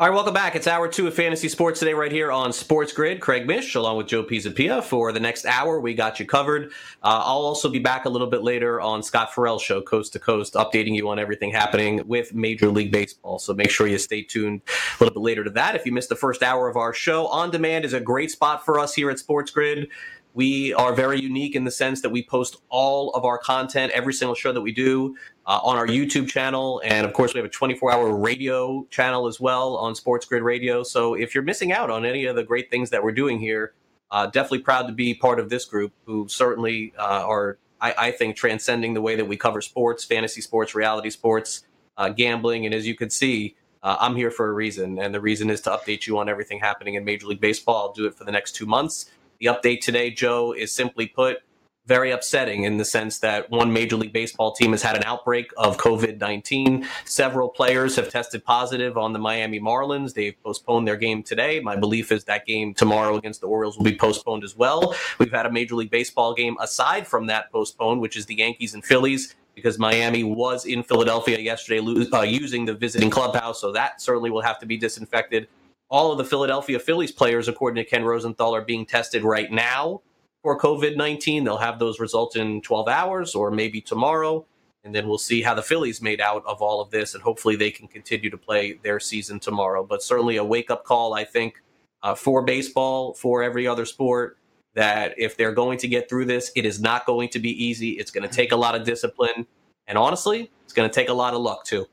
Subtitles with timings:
[0.00, 0.54] All right, welcome back.
[0.54, 3.20] It's hour two of Fantasy Sports today, right here on Sports Grid.
[3.20, 4.80] Craig Mish, along with Joe Pisapia.
[4.80, 6.70] For the next hour, we got you covered.
[7.02, 10.20] Uh, I'll also be back a little bit later on Scott Ferrall's show, Coast to
[10.20, 13.40] Coast, updating you on everything happening with Major League Baseball.
[13.40, 15.74] So make sure you stay tuned a little bit later to that.
[15.74, 18.64] If you missed the first hour of our show, On Demand is a great spot
[18.64, 19.88] for us here at Sports Grid.
[20.34, 24.12] We are very unique in the sense that we post all of our content, every
[24.12, 26.80] single show that we do, uh, on our YouTube channel.
[26.84, 30.42] And of course, we have a 24 hour radio channel as well on Sports Grid
[30.42, 30.82] Radio.
[30.82, 33.72] So if you're missing out on any of the great things that we're doing here,
[34.10, 38.10] uh, definitely proud to be part of this group who certainly uh, are, I, I,
[38.10, 41.64] think, transcending the way that we cover sports, fantasy sports, reality sports,
[41.96, 42.64] uh, gambling.
[42.64, 44.98] And as you can see, uh, I'm here for a reason.
[44.98, 47.88] And the reason is to update you on everything happening in Major League Baseball.
[47.88, 49.10] I'll do it for the next two months.
[49.40, 51.38] The update today, Joe, is simply put
[51.86, 55.52] very upsetting in the sense that one Major League Baseball team has had an outbreak
[55.56, 56.84] of COVID 19.
[57.04, 60.12] Several players have tested positive on the Miami Marlins.
[60.12, 61.60] They've postponed their game today.
[61.60, 64.94] My belief is that game tomorrow against the Orioles will be postponed as well.
[65.18, 68.74] We've had a Major League Baseball game aside from that postponed, which is the Yankees
[68.74, 69.36] and Phillies.
[69.54, 71.80] Because Miami was in Philadelphia yesterday
[72.12, 75.48] uh, using the visiting clubhouse, so that certainly will have to be disinfected
[75.90, 80.02] all of the Philadelphia Phillies players, according to Ken Rosenthal, are being tested right now
[80.42, 81.44] for COVID 19.
[81.44, 84.46] They'll have those results in 12 hours or maybe tomorrow.
[84.84, 87.14] And then we'll see how the Phillies made out of all of this.
[87.14, 89.84] And hopefully they can continue to play their season tomorrow.
[89.84, 91.60] But certainly a wake up call, I think,
[92.02, 94.38] uh, for baseball, for every other sport,
[94.74, 97.90] that if they're going to get through this, it is not going to be easy.
[97.92, 99.46] It's going to take a lot of discipline.
[99.86, 101.86] And honestly, it's going to take a lot of luck too.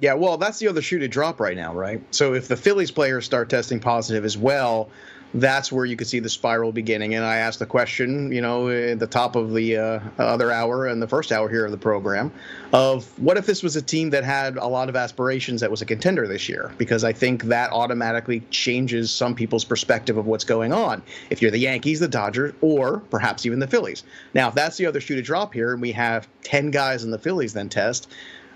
[0.00, 2.02] Yeah, well, that's the other shoe to drop right now, right?
[2.14, 4.88] So if the Phillies players start testing positive as well,
[5.34, 7.14] that's where you could see the spiral beginning.
[7.14, 10.86] And I asked the question, you know, at the top of the uh, other hour
[10.86, 12.32] and the first hour here of the program,
[12.72, 15.82] of what if this was a team that had a lot of aspirations that was
[15.82, 16.72] a contender this year?
[16.78, 21.02] Because I think that automatically changes some people's perspective of what's going on.
[21.30, 24.04] If you're the Yankees, the Dodgers, or perhaps even the Phillies.
[24.34, 27.10] Now, if that's the other shoe to drop here, and we have 10 guys in
[27.10, 28.08] the Phillies then test,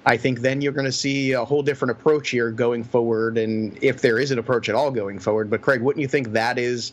[0.06, 3.77] I think then you're going to see a whole different approach here going forward, and
[3.83, 5.50] if there is an approach at all going forward.
[5.50, 6.93] But Craig, wouldn't you think that is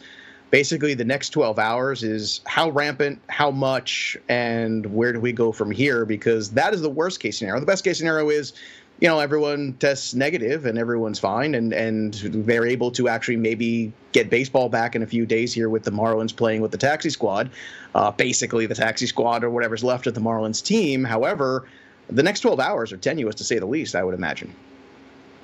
[0.50, 5.52] basically the next 12 hours is how rampant, how much, and where do we go
[5.52, 6.06] from here?
[6.06, 7.60] Because that is the worst case scenario.
[7.60, 8.54] The best case scenario is
[9.00, 12.14] you know everyone tests negative and everyone's fine and and
[12.46, 15.92] they're able to actually maybe get baseball back in a few days here with the
[15.92, 17.50] Marlins playing with the taxi squad
[17.96, 21.66] uh, basically the taxi squad or whatever's left of the Marlins team however
[22.10, 24.54] the next 12 hours are tenuous to say the least, I would imagine.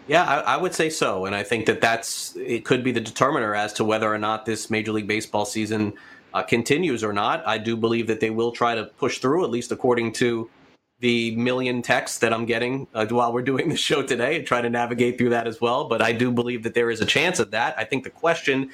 [0.08, 3.00] Yeah, I, I, would say so, and I think that that's it could be the
[3.00, 5.94] determiner as to whether or not this Major League Baseball season
[6.34, 7.48] uh, continues or not.
[7.48, 10.50] I do believe that they will try to push through, at least according to
[11.00, 14.62] the million texts that I'm getting uh, while we're doing the show today, and try
[14.62, 15.88] to navigate through that as well.
[15.88, 17.78] But I do believe that there is a chance of that.
[17.78, 18.72] I think the question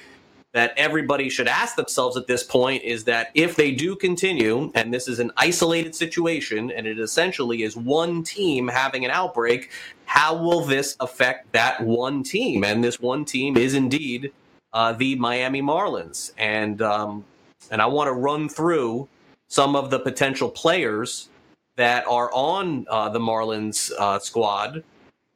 [0.56, 4.94] that everybody should ask themselves at this point is that if they do continue, and
[4.94, 9.70] this is an isolated situation, and it essentially is one team having an outbreak,
[10.06, 12.64] how will this affect that one team?
[12.64, 14.32] And this one team is indeed
[14.72, 16.32] uh, the Miami Marlins.
[16.38, 17.26] And um,
[17.70, 19.10] and I want to run through
[19.50, 21.28] some of the potential players
[21.76, 24.86] that are on uh, the Marlins uh, squad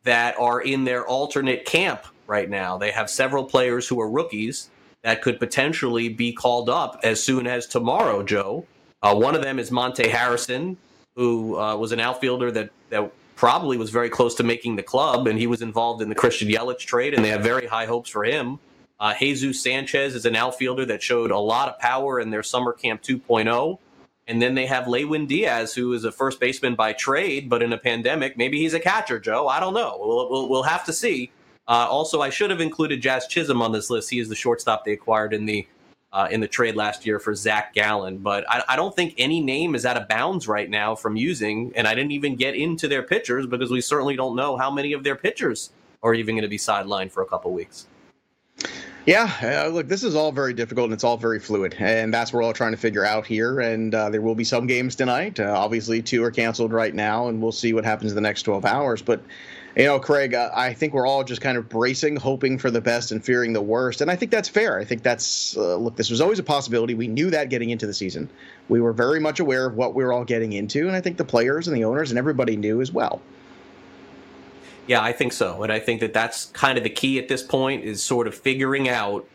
[0.03, 2.77] that are in their alternate camp right now.
[2.77, 4.69] They have several players who are rookies
[5.03, 8.65] that could potentially be called up as soon as tomorrow, Joe.
[9.01, 10.77] Uh, one of them is Monte Harrison,
[11.15, 15.27] who uh, was an outfielder that, that probably was very close to making the club,
[15.27, 18.09] and he was involved in the Christian Yelich trade, and they have very high hopes
[18.09, 18.59] for him.
[18.99, 22.73] Uh, Jesus Sanchez is an outfielder that showed a lot of power in their summer
[22.73, 23.79] camp 2.0.
[24.27, 27.73] And then they have Lewin Diaz, who is a first baseman by trade, but in
[27.73, 29.47] a pandemic, maybe he's a catcher, Joe.
[29.47, 29.97] I don't know.
[29.99, 31.31] We'll, we'll, we'll have to see.
[31.69, 34.09] Uh, also, I should have included Jazz Chisholm on this list.
[34.09, 35.67] He is the shortstop they acquired in the
[36.11, 38.17] uh, in the trade last year for Zach Gallen.
[38.17, 41.71] But I, I, don't think any name is out of bounds right now from using.
[41.75, 44.93] And I didn't even get into their pitchers because we certainly don't know how many
[44.93, 45.69] of their pitchers
[46.01, 47.85] are even going to be sidelined for a couple weeks.
[49.05, 52.33] Yeah, uh, look, this is all very difficult and it's all very fluid, and that's
[52.33, 53.59] what we're all trying to figure out here.
[53.59, 55.39] And uh, there will be some games tonight.
[55.39, 58.43] Uh, obviously, two are canceled right now, and we'll see what happens in the next
[58.43, 59.01] 12 hours.
[59.01, 59.21] But
[59.75, 62.81] you know, Craig, uh, I think we're all just kind of bracing, hoping for the
[62.81, 64.01] best and fearing the worst.
[64.01, 64.79] And I think that's fair.
[64.79, 66.93] I think that's, uh, look, this was always a possibility.
[66.95, 68.29] We knew that getting into the season.
[68.67, 70.87] We were very much aware of what we were all getting into.
[70.87, 73.21] And I think the players and the owners and everybody knew as well.
[74.87, 75.61] Yeah, I think so.
[75.61, 78.33] And I think that that's kind of the key at this point is sort of
[78.33, 79.27] figuring out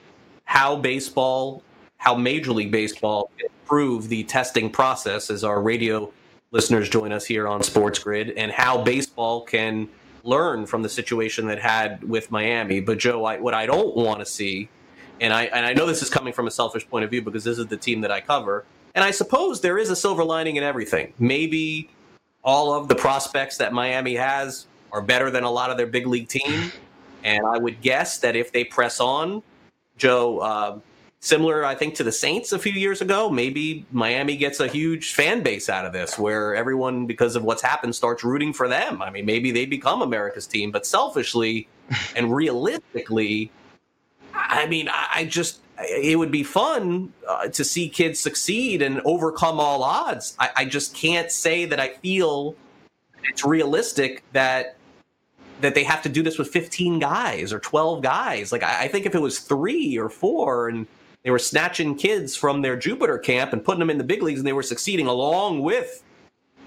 [0.47, 1.63] how baseball,
[1.99, 6.13] how Major League Baseball improve the testing process as our radio
[6.51, 9.89] listeners join us here on Sports Grid and how baseball can
[10.25, 12.81] learn from the situation that had with Miami.
[12.81, 14.69] But Joe, I, what I don't want to see,
[15.21, 17.45] and I and I know this is coming from a selfish point of view because
[17.45, 20.57] this is the team that I cover, and I suppose there is a silver lining
[20.57, 21.13] in everything.
[21.19, 21.91] Maybe
[22.43, 26.07] all of the prospects that Miami has are better than a lot of their big
[26.07, 26.73] league team,
[27.23, 29.43] and I would guess that if they press on,
[29.97, 30.39] Joe.
[30.39, 30.79] Uh,
[31.25, 33.31] similar, I think, to the Saints a few years ago.
[33.31, 37.63] Maybe Miami gets a huge fan base out of this, where everyone, because of what's
[37.63, 39.01] happened, starts rooting for them.
[39.01, 41.67] I mean, maybe they become America's team, but selfishly
[42.17, 43.51] and realistically,
[44.35, 49.59] I mean, I just it would be fun uh, to see kids succeed and overcome
[49.59, 50.37] all odds.
[50.39, 52.55] I, I just can't say that I feel
[53.25, 54.77] it's realistic that
[55.61, 58.53] that they have to do this with 15 guys or 12 guys.
[58.53, 60.87] Like I, I think if it was three or four and
[61.25, 64.41] they were snatching kids from their Jupiter camp and putting them in the big leagues,
[64.41, 66.05] and they were succeeding along with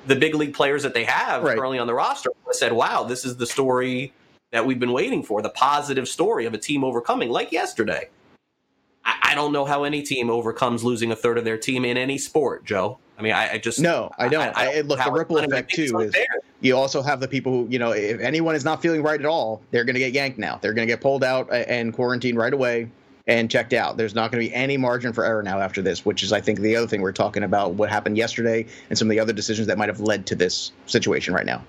[0.08, 1.56] the big league players that they have right.
[1.56, 2.32] currently on the roster.
[2.48, 4.14] I said, "Wow, this is the story
[4.52, 8.10] that we've been waiting for, the positive story of a team overcoming, like yesterday."
[9.06, 11.96] I, I don't know how any team overcomes losing a third of their team in
[11.96, 12.98] any sport, Joe.
[13.20, 14.58] I mean, I, I just no, I don't.
[14.58, 16.26] I, I look, the ripple effect too is there.
[16.62, 19.26] you also have the people who, you know, if anyone is not feeling right at
[19.28, 20.58] all, they're going to get yanked now.
[20.62, 22.90] They're going to get pulled out and quarantined right away
[23.28, 23.98] and checked out.
[23.98, 26.42] There's not going to be any margin for error now after this, which is, I
[26.42, 29.34] think, the other thing we're talking about what happened yesterday and some of the other
[29.34, 31.64] decisions that might have led to this situation right now.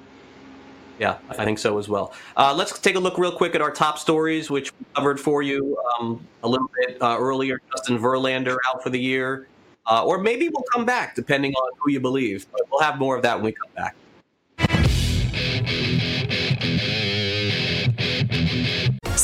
[0.98, 2.12] Yeah, I think so as well.
[2.36, 5.42] Uh, let's take a look real quick at our top stories, which we covered for
[5.42, 7.60] you um, a little bit uh, earlier.
[7.70, 9.46] Justin Verlander out for the year,
[9.86, 12.46] uh, or maybe we'll come back depending on who you believe.
[12.50, 13.94] But we'll have more of that when we come back.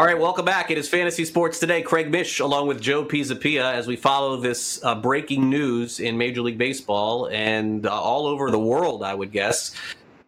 [0.00, 0.70] All right, welcome back.
[0.70, 1.82] It is Fantasy Sports Today.
[1.82, 6.40] Craig Mish along with Joe Pisapia as we follow this uh, breaking news in Major
[6.40, 9.76] League Baseball and uh, all over the world, I would guess.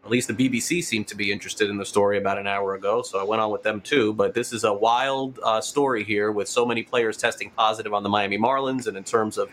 [0.04, 3.00] At least the BBC seemed to be interested in the story about an hour ago,
[3.00, 4.12] so I went on with them too.
[4.12, 8.02] But this is a wild uh, story here with so many players testing positive on
[8.02, 9.48] the Miami Marlins, and in terms of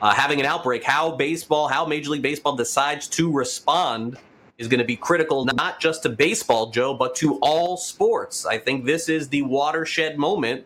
[0.00, 4.18] uh, having an outbreak, how baseball, how Major League Baseball decides to respond
[4.58, 8.46] is going to be critical not just to baseball, Joe, but to all sports.
[8.46, 10.64] I think this is the watershed moment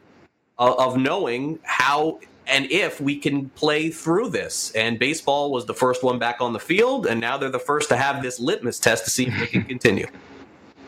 [0.58, 4.72] of, of knowing how and if we can play through this.
[4.72, 7.90] And baseball was the first one back on the field, and now they're the first
[7.90, 10.06] to have this litmus test to see if they can continue.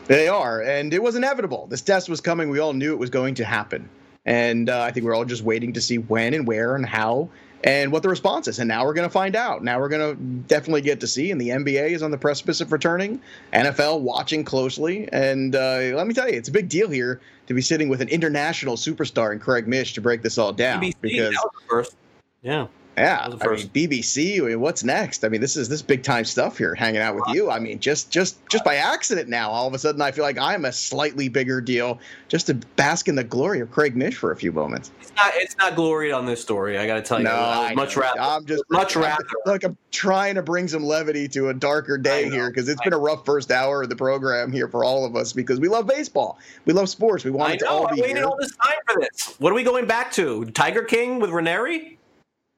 [0.07, 1.67] They are, and it was inevitable.
[1.67, 2.49] This test was coming.
[2.49, 3.87] We all knew it was going to happen.
[4.25, 7.29] And uh, I think we're all just waiting to see when and where and how
[7.63, 8.59] and what the response is.
[8.59, 9.63] And now we're going to find out.
[9.63, 11.31] Now we're going to definitely get to see.
[11.31, 13.21] And the NBA is on the precipice of returning.
[13.53, 15.07] NFL watching closely.
[15.11, 18.01] And uh, let me tell you, it's a big deal here to be sitting with
[18.01, 20.81] an international superstar in Craig Mish to break this all down.
[20.81, 21.35] BBC, because
[21.69, 21.95] first.
[22.41, 22.67] Yeah.
[22.97, 24.41] Yeah, I mean BBC.
[24.41, 25.23] I mean, what's next?
[25.23, 27.49] I mean, this is this big time stuff here, hanging out with you.
[27.49, 30.37] I mean, just just just by accident now, all of a sudden, I feel like
[30.37, 34.31] I'm a slightly bigger deal just to bask in the glory of Craig Mish for
[34.31, 34.91] a few moments.
[35.01, 36.77] It's not it's not glory on this story.
[36.77, 38.19] I got to tell you, no, I much rather.
[38.19, 39.23] I'm just much rather.
[39.45, 42.93] Look, I'm trying to bring some levity to a darker day here because it's been
[42.93, 45.87] a rough first hour of the program here for all of us because we love
[45.87, 48.25] baseball, we love sports, we want I it to know, all I be waited here.
[48.25, 49.35] all this time for this.
[49.39, 50.43] What are we going back to?
[50.51, 51.97] Tiger King with Ranieri?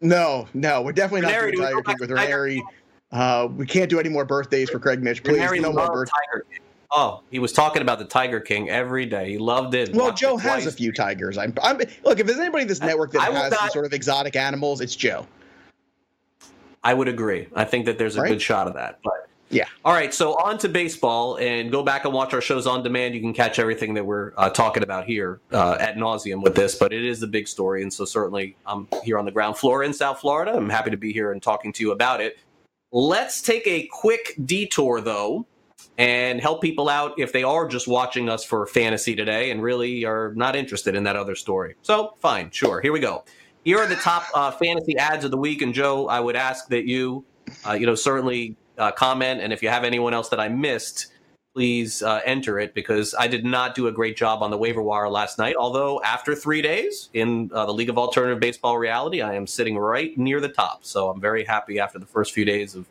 [0.03, 2.63] No, no, we're definitely not Ranieri, doing Tiger King with Ranieri.
[3.11, 5.23] Uh, we can't do any more birthdays for Craig Mish.
[5.23, 5.37] please.
[5.37, 6.13] Ranieri no more birthdays.
[6.29, 6.59] Tiger King.
[6.91, 9.29] Oh, he was talking about the Tiger King every day.
[9.31, 9.95] He loved it.
[9.95, 11.37] Well, Joe it has a few tigers.
[11.37, 12.19] I'm, I'm look.
[12.19, 14.95] If there's anybody in this network that has some not- sort of exotic animals, it's
[14.95, 15.25] Joe.
[16.83, 17.47] I would agree.
[17.55, 18.27] I think that there's a Right?
[18.29, 18.99] good shot of that.
[19.03, 19.22] But
[19.53, 19.65] Yeah.
[19.85, 23.13] all right, so on to baseball, and go back and watch our shows on demand.
[23.15, 26.75] You can catch everything that we're uh, talking about here uh, at nauseum with this.
[26.75, 29.83] But it is the big story, and so certainly I'm here on the ground floor
[29.83, 30.53] in South Florida.
[30.53, 32.39] I'm happy to be here and talking to you about it.
[32.91, 35.47] Let's take a quick detour, though,
[35.97, 40.05] and help people out if they are just watching us for fantasy today and really
[40.05, 41.75] are not interested in that other story.
[41.81, 42.81] So, fine, sure.
[42.81, 43.23] Here we go.
[43.63, 45.61] Here are the top uh, fantasy ads of the week.
[45.61, 47.25] And Joe, I would ask that you,
[47.67, 49.41] uh, you know, certainly uh, comment.
[49.41, 51.07] And if you have anyone else that I missed,
[51.55, 54.81] please uh, enter it because I did not do a great job on the waiver
[54.81, 55.55] wire last night.
[55.55, 59.77] Although after three days in uh, the League of Alternative Baseball reality, I am sitting
[59.77, 60.83] right near the top.
[60.83, 62.85] So I'm very happy after the first few days of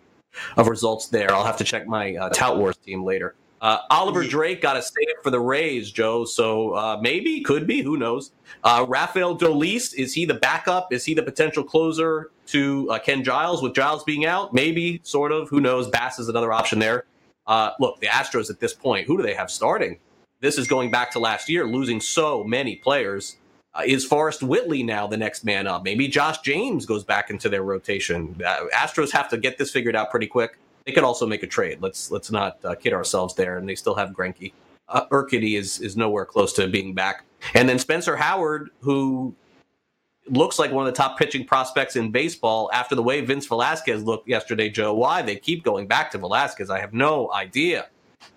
[0.57, 1.31] of results there.
[1.35, 3.35] I'll have to check my uh, Tout Wars team later.
[3.63, 6.25] Uh, Oliver Drake got a save for the Rays, Joe.
[6.25, 8.33] So uh, maybe, could be, who knows?
[8.65, 10.93] Uh, Rafael Dolis, is he the backup?
[10.93, 14.53] Is he the potential closer to uh, Ken Giles with Giles being out?
[14.53, 15.49] Maybe, sort of.
[15.49, 15.89] Who knows?
[15.89, 17.05] Bass is another option there.
[17.47, 19.99] Uh, look, the Astros at this point, who do they have starting?
[20.41, 23.37] This is going back to last year, losing so many players.
[23.75, 25.85] Uh, is Forrest Whitley now the next man up?
[25.85, 28.41] Maybe Josh James goes back into their rotation.
[28.45, 30.59] Uh, Astros have to get this figured out pretty quick.
[30.85, 31.79] They could also make a trade.
[31.81, 33.59] Let's let's not uh, kid ourselves there.
[33.59, 34.53] And they still have Greinke.
[34.89, 37.25] Uh, Urquidy is is nowhere close to being back.
[37.55, 39.35] And then Spencer Howard, who
[40.29, 44.05] looks like one of the top pitching prospects in baseball after the way Vince Velasquez
[44.05, 44.69] looked yesterday.
[44.69, 47.87] Joe, why they keep going back to Velasquez, I have no idea.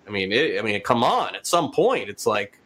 [0.06, 1.34] I mean, it, I mean, come on.
[1.34, 2.58] At some point, it's like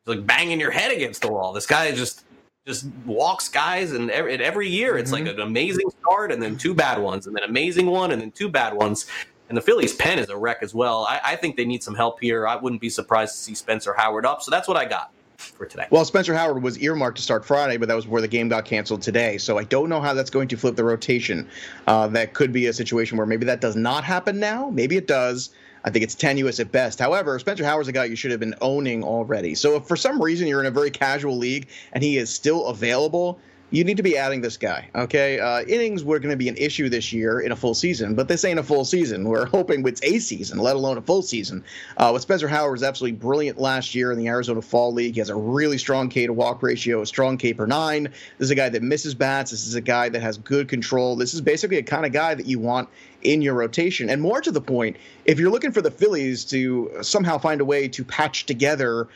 [0.00, 1.52] it's like banging your head against the wall.
[1.52, 2.21] This guy is just
[2.66, 5.26] just walks guys, and every, and every year it's mm-hmm.
[5.26, 8.30] like an amazing start, and then two bad ones, and then amazing one, and then
[8.30, 9.06] two bad ones.
[9.48, 11.04] And the Phillies' pen is a wreck as well.
[11.04, 12.46] I, I think they need some help here.
[12.46, 14.42] I wouldn't be surprised to see Spencer Howard up.
[14.42, 15.86] So that's what I got for today.
[15.90, 18.64] Well, Spencer Howard was earmarked to start Friday, but that was where the game got
[18.64, 19.36] canceled today.
[19.38, 21.48] So I don't know how that's going to flip the rotation.
[21.86, 24.70] Uh, that could be a situation where maybe that does not happen now.
[24.70, 25.50] Maybe it does.
[25.84, 26.98] I think it's tenuous at best.
[26.98, 29.54] However, Spencer Howard's a guy you should have been owning already.
[29.54, 32.66] So if for some reason you're in a very casual league and he is still
[32.66, 33.40] available,
[33.72, 34.88] you need to be adding this guy.
[34.94, 38.14] Okay, uh, innings were going to be an issue this year in a full season,
[38.14, 39.24] but this ain't a full season.
[39.24, 41.64] We're hoping it's a season, let alone a full season.
[41.96, 45.14] Uh, with Spencer Howard was absolutely brilliant last year in the Arizona Fall League.
[45.14, 48.04] He has a really strong K to walk ratio, a strong K per nine.
[48.38, 49.50] This is a guy that misses bats.
[49.50, 51.16] This is a guy that has good control.
[51.16, 52.90] This is basically a kind of guy that you want
[53.22, 54.10] in your rotation.
[54.10, 57.64] And more to the point, if you're looking for the Phillies to somehow find a
[57.64, 59.08] way to patch together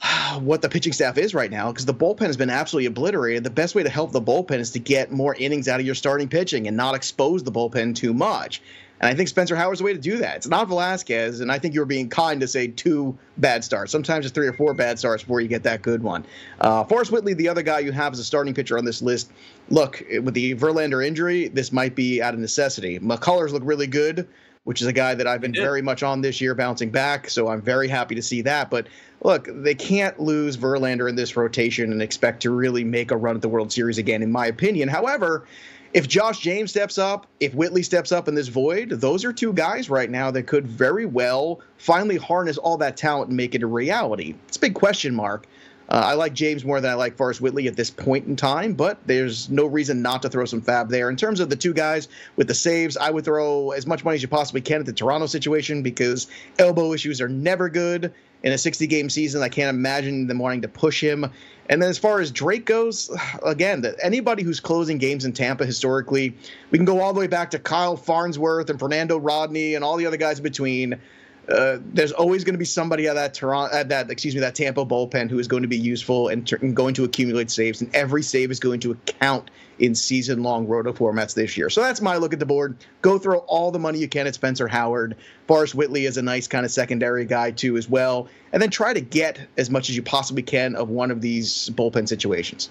[0.40, 3.44] what the pitching staff is right now because the bullpen has been absolutely obliterated.
[3.44, 5.94] The best way to help the bullpen is to get more innings out of your
[5.94, 8.62] starting pitching and not expose the bullpen too much.
[9.00, 10.36] And I think Spencer Howard's the way to do that.
[10.36, 13.92] It's not Velasquez, and I think you were being kind to say two bad starts.
[13.92, 16.26] Sometimes it's three or four bad starts before you get that good one.
[16.60, 19.30] Uh, Forrest Whitley, the other guy you have as a starting pitcher on this list.
[19.68, 22.98] Look, with the Verlander injury, this might be out of necessity.
[22.98, 24.26] McCullers look really good
[24.68, 27.30] which is a guy that I've been very much on this year, bouncing back.
[27.30, 28.68] So I'm very happy to see that.
[28.68, 28.86] But
[29.22, 33.34] look, they can't lose Verlander in this rotation and expect to really make a run
[33.34, 34.90] at the World Series again, in my opinion.
[34.90, 35.46] However,
[35.94, 39.54] if Josh James steps up, if Whitley steps up in this void, those are two
[39.54, 43.62] guys right now that could very well finally harness all that talent and make it
[43.62, 44.34] a reality.
[44.48, 45.46] It's a big question mark.
[45.88, 48.74] Uh, I like James more than I like Forrest Whitley at this point in time,
[48.74, 51.08] but there's no reason not to throw some FAAB there.
[51.08, 54.16] In terms of the two guys with the saves, I would throw as much money
[54.16, 56.26] as you possibly can at the Toronto situation because
[56.58, 59.42] elbow issues are never good in a 60 game season.
[59.42, 61.30] I can't imagine them wanting to push him.
[61.70, 63.10] And then as far as Drake goes,
[63.42, 66.36] again, anybody who's closing games in Tampa historically,
[66.70, 69.96] we can go all the way back to Kyle Farnsworth and Fernando Rodney and all
[69.96, 71.00] the other guys in between.
[71.48, 74.54] Uh, there's always going to be somebody at that Toronto, at that excuse me, that
[74.54, 77.94] Tampa bullpen who is going to be useful and, and going to accumulate saves, and
[77.94, 81.70] every save is going to count in season-long roto formats this year.
[81.70, 82.76] So that's my look at the board.
[83.00, 85.16] Go throw all the money you can at Spencer Howard.
[85.46, 88.92] Forrest Whitley is a nice kind of secondary guy too, as well, and then try
[88.92, 92.68] to get as much as you possibly can of one of these bullpen situations.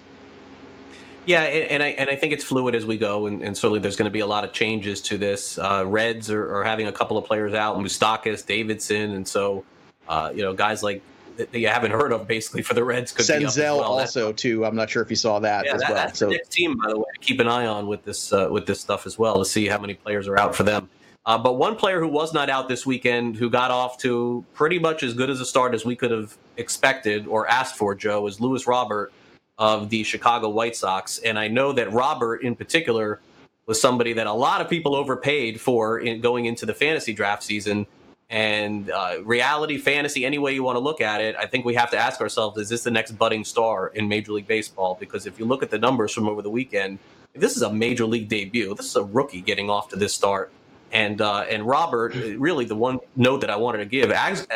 [1.28, 3.96] Yeah, and, I and I think it's fluid as we go, and, and certainly there's
[3.96, 5.58] going to be a lot of changes to this.
[5.58, 9.62] Uh, Reds are, are, having a couple of players out, Moustakas, Davidson, and so
[10.08, 11.02] uh, you know guys like
[11.36, 13.82] that you haven't heard of basically for the Reds could Senzel well.
[13.82, 14.64] also that's, too.
[14.64, 15.98] I'm not sure if you saw that yeah, as that, well.
[15.98, 18.32] That's so the next team, by the way, to keep an eye on with this
[18.32, 20.88] uh, with this stuff as well to see how many players are out for them.
[21.26, 24.78] Uh, but one player who was not out this weekend, who got off to pretty
[24.78, 28.26] much as good as a start as we could have expected or asked for, Joe,
[28.26, 29.12] is Luis Robert
[29.58, 31.18] of the Chicago White Sox.
[31.18, 33.20] And I know that Robert, in particular,
[33.66, 37.42] was somebody that a lot of people overpaid for in going into the fantasy draft
[37.42, 37.86] season.
[38.30, 41.74] And uh, reality, fantasy, any way you want to look at it, I think we
[41.74, 44.96] have to ask ourselves: Is this the next budding star in Major League Baseball?
[45.00, 46.98] Because if you look at the numbers from over the weekend,
[47.32, 48.74] this is a Major League debut.
[48.74, 50.52] This is a rookie getting off to this start.
[50.92, 54.10] And uh, and Robert, really, the one note that I wanted to give: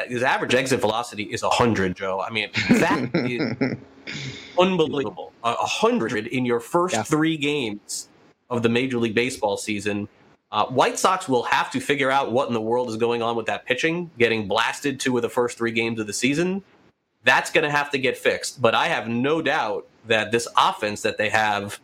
[0.09, 1.97] his average exit velocity is hundred.
[1.97, 3.77] Joe, I mean that is
[4.59, 5.33] unbelievable.
[5.45, 7.03] A hundred in your first yeah.
[7.03, 8.09] three games
[8.51, 10.09] of the Major League Baseball season.
[10.51, 13.37] Uh, White Sox will have to figure out what in the world is going on
[13.37, 16.63] with that pitching, getting blasted two of the first three games of the season.
[17.25, 18.61] That's going to have to get fixed.
[18.61, 21.81] But I have no doubt that this offense that they have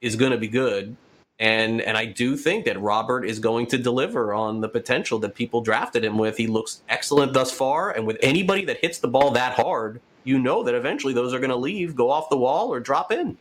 [0.00, 0.96] is going to be good.
[1.38, 5.34] And and I do think that Robert is going to deliver on the potential that
[5.34, 6.36] people drafted him with.
[6.36, 10.38] He looks excellent thus far, and with anybody that hits the ball that hard, you
[10.38, 13.36] know that eventually those are going to leave, go off the wall, or drop in.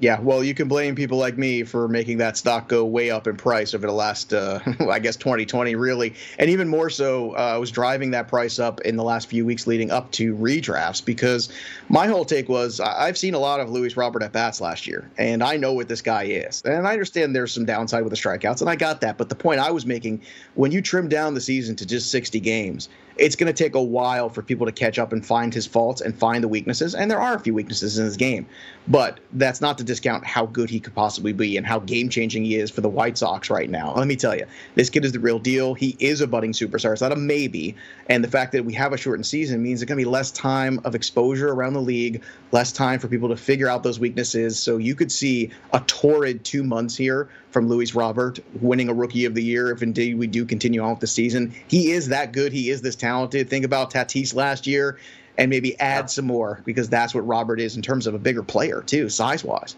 [0.00, 3.28] Yeah, well, you can blame people like me for making that stock go way up
[3.28, 4.58] in price over the last, uh,
[4.90, 6.14] I guess, 2020, really.
[6.40, 9.46] And even more so, uh, I was driving that price up in the last few
[9.46, 11.48] weeks leading up to redrafts because
[11.88, 15.08] my whole take was I've seen a lot of Luis Robert at bats last year,
[15.16, 16.60] and I know what this guy is.
[16.64, 19.16] And I understand there's some downside with the strikeouts, and I got that.
[19.16, 20.22] But the point I was making
[20.54, 23.82] when you trim down the season to just 60 games, it's going to take a
[23.82, 26.94] while for people to catch up and find his faults and find the weaknesses.
[26.94, 28.46] And there are a few weaknesses in his game,
[28.88, 32.44] but that's not to discount how good he could possibly be and how game changing
[32.44, 33.94] he is for the White Sox right now.
[33.94, 35.74] Let me tell you, this kid is the real deal.
[35.74, 36.92] He is a budding superstar.
[36.92, 37.76] It's not a maybe.
[38.08, 40.30] And the fact that we have a shortened season means there's going to be less
[40.30, 44.58] time of exposure around the league, less time for people to figure out those weaknesses.
[44.58, 49.26] So you could see a torrid two months here from Luis Robert winning a Rookie
[49.26, 51.54] of the Year if indeed we do continue on with the season.
[51.68, 52.52] He is that good.
[52.52, 53.50] He is this talented.
[53.50, 54.98] Think about Tatis last year
[55.36, 56.06] and maybe add yeah.
[56.06, 59.44] some more because that's what Robert is in terms of a bigger player too, size
[59.44, 59.76] wise.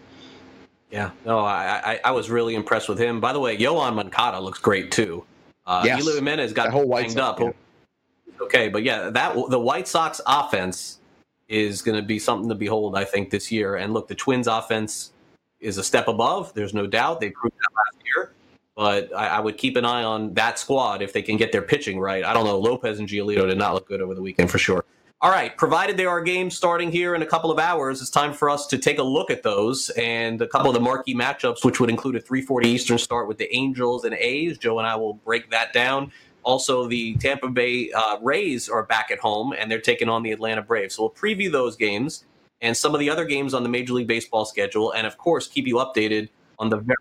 [0.91, 3.19] Yeah, no, I, I, I was really impressed with him.
[3.19, 5.25] By the way, Yoan Moncada looks great too.
[5.65, 5.99] Uh, yes.
[6.01, 7.39] Eloy Jimenez got whole banged up.
[7.41, 7.51] Yeah.
[8.39, 10.99] Okay, but yeah, that the White Sox offense
[11.49, 13.75] is going to be something to behold, I think, this year.
[13.75, 15.11] And look, the Twins offense
[15.59, 16.53] is a step above.
[16.53, 18.31] There's no doubt they proved that last year.
[18.77, 21.63] But I, I, would keep an eye on that squad if they can get their
[21.63, 22.23] pitching right.
[22.23, 22.59] I don't know.
[22.59, 24.85] Lopez and Giolito did not look good over the weekend for sure.
[25.19, 28.33] All right, provided there are games starting here in a couple of hours, it's time
[28.33, 31.65] for us to take a look at those and a couple of the marquee matchups,
[31.65, 34.59] which would include a 3:40 Eastern start with the Angels and A's.
[34.59, 36.11] Joe and I will break that down.
[36.43, 40.31] Also, the Tampa Bay uh, Rays are back at home and they're taking on the
[40.31, 40.93] Atlanta Braves.
[40.93, 42.25] So we'll preview those games
[42.61, 45.47] and some of the other games on the Major League Baseball schedule, and of course,
[45.47, 46.97] keep you updated on the very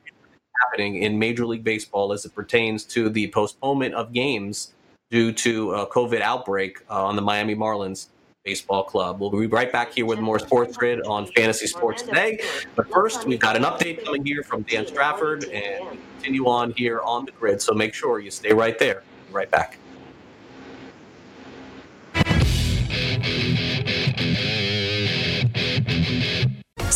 [0.60, 4.72] happening in Major League Baseball as it pertains to the postponement of games
[5.10, 8.08] due to a COVID outbreak uh, on the Miami Marlins
[8.44, 9.20] Baseball Club.
[9.20, 12.40] We'll be right back here with more Sports Grid on Fantasy Sports today.
[12.76, 17.00] But first, we've got an update coming here from Dan Strafford, and continue on here
[17.00, 17.60] on the grid.
[17.60, 19.02] So make sure you stay right there.
[19.32, 19.78] Right back.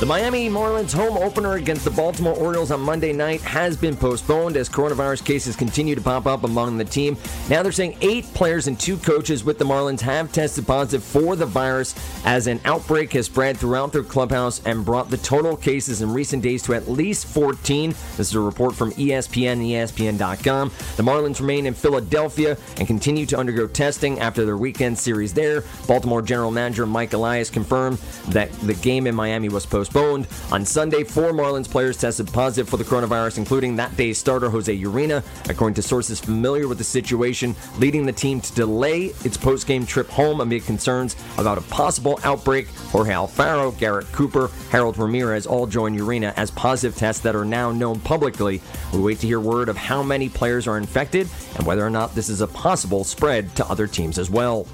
[0.00, 4.56] The Miami Marlins home opener against the Baltimore Orioles on Monday night has been postponed
[4.56, 7.16] as coronavirus cases continue to pop up among the team.
[7.48, 11.36] Now they're saying eight players and two coaches with the Marlins have tested positive for
[11.36, 11.94] the virus
[12.26, 16.42] as an outbreak has spread throughout their clubhouse and brought the total cases in recent
[16.42, 17.90] days to at least 14.
[17.90, 20.72] This is a report from ESPN and ESPN.com.
[20.96, 25.62] The Marlins remain in Philadelphia and continue to undergo testing after their weekend series there.
[25.86, 27.98] Baltimore general manager Mike Elias confirmed
[28.30, 30.26] that the game in Miami was postponed postponed.
[30.50, 34.76] On Sunday, four Marlins players tested positive for the coronavirus, including that day's starter Jose
[34.76, 39.84] Urena, according to sources familiar with the situation, leading the team to delay its post-game
[39.84, 42.68] trip home amid concerns about a possible outbreak.
[42.90, 47.70] Jorge Alfaro, Garrett Cooper, Harold Ramirez all joined Urena as positive tests that are now
[47.70, 48.60] known publicly.
[48.92, 52.14] We wait to hear word of how many players are infected and whether or not
[52.14, 54.66] this is a possible spread to other teams as well.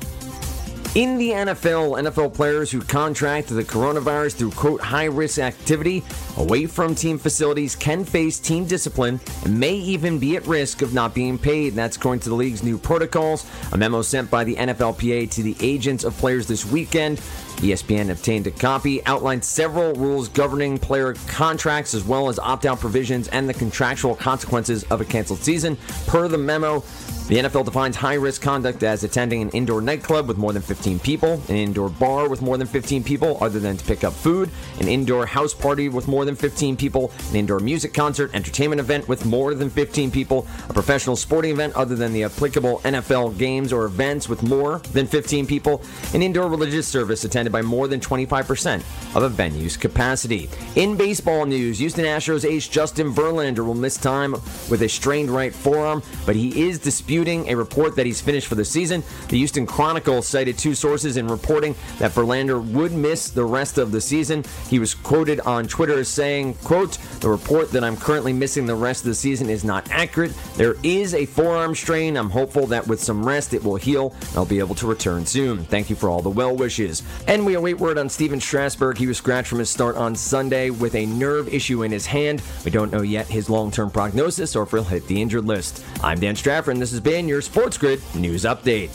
[0.96, 6.03] In the NFL, NFL players who contract the coronavirus through quote high risk activity
[6.37, 10.92] away from team facilities can face team discipline and may even be at risk of
[10.92, 11.74] not being paid.
[11.74, 13.46] That's according to the league's new protocols.
[13.70, 17.20] A memo sent by the NFLPA to the agents of players this weekend
[17.61, 22.81] ESPN obtained a copy, outlined several rules governing player contracts as well as opt out
[22.81, 25.77] provisions and the contractual consequences of a canceled season.
[26.07, 26.83] Per the memo,
[27.31, 30.99] the NFL defines high risk conduct as attending an indoor nightclub with more than 15
[30.99, 34.51] people, an indoor bar with more than 15 people other than to pick up food,
[34.81, 39.07] an indoor house party with more than 15 people, an indoor music concert, entertainment event
[39.07, 43.73] with more than 15 people, a professional sporting event other than the applicable NFL games
[43.73, 45.83] or events with more than 15 people,
[46.14, 48.82] an indoor religious service attended by more than 25%
[49.16, 50.48] of a venue's capacity.
[50.76, 54.32] In baseball news, Houston Astros ace Justin Verlander will miss time
[54.70, 58.54] with a strained right forearm, but he is disputing a report that he's finished for
[58.54, 59.02] the season.
[59.28, 63.92] The Houston Chronicle cited two sources in reporting that Verlander would miss the rest of
[63.92, 64.44] the season.
[64.68, 68.74] He was quoted on Twitter as saying, quote, the report that I'm currently missing the
[68.74, 70.32] rest of the season is not accurate.
[70.56, 72.16] There is a forearm strain.
[72.16, 75.64] I'm hopeful that with some rest it will heal I'll be able to return soon.
[75.64, 77.02] Thank you for all the well wishes.
[77.26, 78.98] And we await word on Stephen Strasburg.
[78.98, 82.42] He was scratched from his start on Sunday with a nerve issue in his hand.
[82.64, 85.85] We don't know yet his long term prognosis or if he'll hit the injured list.
[86.03, 88.90] I'm Dan Strafford, and this has been your Sports Grid News Update.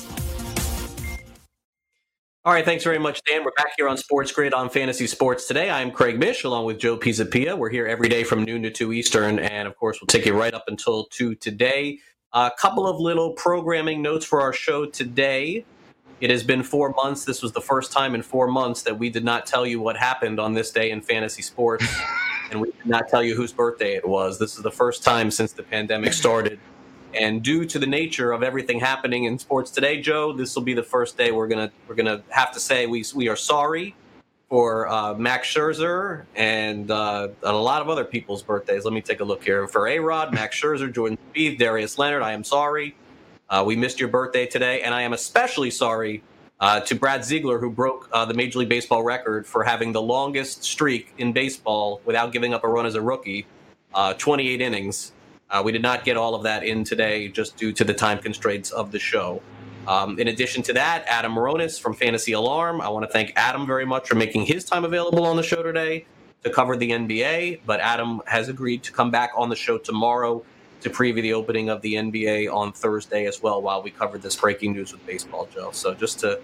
[2.45, 3.43] All right, thanks very much, Dan.
[3.43, 5.71] We're back here on Sports Grid on Fantasy Sports today.
[5.71, 7.57] I'm Craig Mish along with Joe Pisapia.
[7.57, 10.39] We're here every day from noon to 2 Eastern, and of course, we'll take you
[10.39, 11.97] right up until 2 today.
[12.33, 15.65] A couple of little programming notes for our show today.
[16.21, 17.25] It has been four months.
[17.25, 19.97] This was the first time in four months that we did not tell you what
[19.97, 21.85] happened on this day in fantasy sports,
[22.51, 24.39] and we did not tell you whose birthday it was.
[24.39, 26.59] This is the first time since the pandemic started
[27.15, 30.73] and due to the nature of everything happening in sports today, Joe, this will be
[30.73, 33.95] the first day we're gonna we're gonna have to say we we are sorry
[34.49, 38.85] for uh, Max Scherzer and uh, a lot of other people's birthdays.
[38.85, 39.67] Let me take a look here.
[39.67, 42.95] For A Rod, Max Scherzer, Jordan Spieth, Darius Leonard, I am sorry.
[43.49, 46.23] Uh, we missed your birthday today, and I am especially sorry
[46.59, 50.01] uh, to Brad Ziegler, who broke uh, the Major League Baseball record for having the
[50.01, 53.45] longest streak in baseball without giving up a run as a rookie,
[53.93, 55.11] uh, 28 innings.
[55.49, 58.17] Uh, we did not get all of that in today just due to the time
[58.17, 59.41] constraints of the show.
[59.87, 62.81] Um, in addition to that, Adam Ronis from Fantasy Alarm.
[62.81, 65.61] I want to thank Adam very much for making his time available on the show
[65.61, 66.05] today
[66.43, 67.59] to cover the NBA.
[67.65, 70.43] But Adam has agreed to come back on the show tomorrow
[70.85, 74.35] to preview the opening of the NBA on Thursday as well while we cover this
[74.35, 75.71] breaking news with baseball, Joe.
[75.71, 76.39] So just to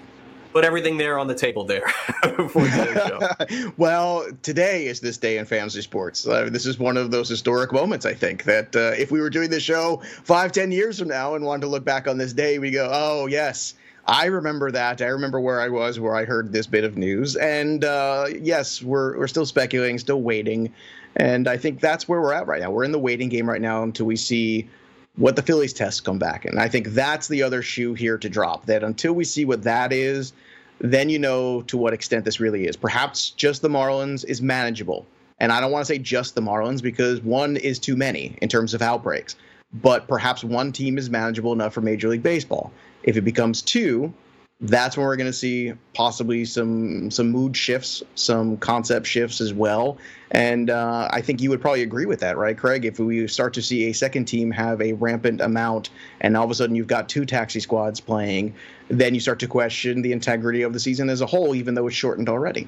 [0.51, 1.85] put everything there on the table there
[3.77, 6.27] well, today is this day in fantasy sports.
[6.27, 9.29] Uh, this is one of those historic moments, I think, that uh, if we were
[9.29, 12.33] doing this show five, ten years from now and wanted to look back on this
[12.33, 13.75] day, we go, oh, yes.
[14.07, 15.03] I remember that.
[15.03, 18.81] I remember where I was, where I heard this bit of news, and uh, yes,
[18.81, 20.73] we're we're still speculating, still waiting,
[21.15, 22.71] and I think that's where we're at right now.
[22.71, 24.69] We're in the waiting game right now until we see
[25.17, 26.45] what the Phillies tests come back.
[26.45, 28.65] And I think that's the other shoe here to drop.
[28.65, 30.33] That until we see what that is,
[30.79, 32.75] then you know to what extent this really is.
[32.75, 35.05] Perhaps just the Marlins is manageable.
[35.39, 38.49] And I don't want to say just the Marlins because one is too many in
[38.49, 39.35] terms of outbreaks.
[39.73, 42.71] But perhaps one team is manageable enough for Major League Baseball.
[43.03, 44.13] If it becomes two,
[44.61, 49.53] that's when we're going to see possibly some some mood shifts, some concept shifts as
[49.53, 49.97] well.
[50.29, 52.85] And uh, I think you would probably agree with that, right, Craig?
[52.85, 55.89] If we start to see a second team have a rampant amount,
[56.21, 58.53] and all of a sudden you've got two taxi squads playing,
[58.87, 61.87] then you start to question the integrity of the season as a whole, even though
[61.87, 62.67] it's shortened already.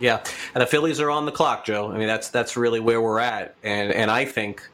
[0.00, 0.22] Yeah,
[0.54, 1.90] and the Phillies are on the clock, Joe.
[1.90, 4.68] I mean, that's that's really where we're at, and and I think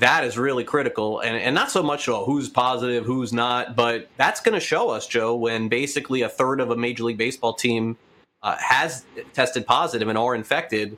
[0.00, 1.20] that is really critical.
[1.20, 4.90] And, and not so much oh, who's positive who's not but that's going to show
[4.90, 7.96] us joe when basically a third of a major league baseball team
[8.42, 10.96] uh, has tested positive and are infected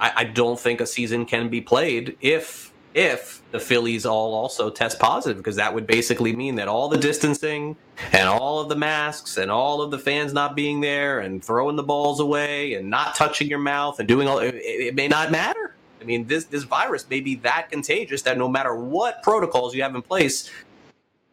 [0.00, 4.70] I, I, don't think a season can be played if if the phillies all also
[4.70, 7.76] test positive because that would basically mean that all the distancing
[8.12, 11.76] and all of the masks and all of the fans not being there and throwing
[11.76, 15.30] the balls away and not touching your mouth and doing all it, it may not
[15.30, 15.59] matter
[16.00, 19.82] I mean, this this virus may be that contagious that no matter what protocols you
[19.82, 20.50] have in place,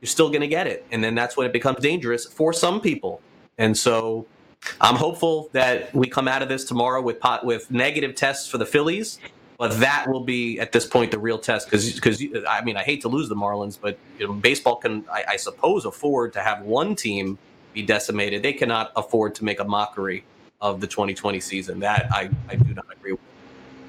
[0.01, 2.81] you're still going to get it, and then that's when it becomes dangerous for some
[2.81, 3.21] people.
[3.57, 4.27] And so,
[4.81, 8.57] I'm hopeful that we come out of this tomorrow with pot with negative tests for
[8.57, 9.19] the Phillies.
[9.57, 12.77] But that will be at this point the real test because because uh, I mean
[12.77, 16.33] I hate to lose the Marlins, but you know, baseball can I, I suppose afford
[16.33, 17.39] to have one team
[17.73, 18.43] be decimated.
[18.43, 20.23] They cannot afford to make a mockery
[20.61, 21.79] of the 2020 season.
[21.79, 23.21] That I, I do not agree with.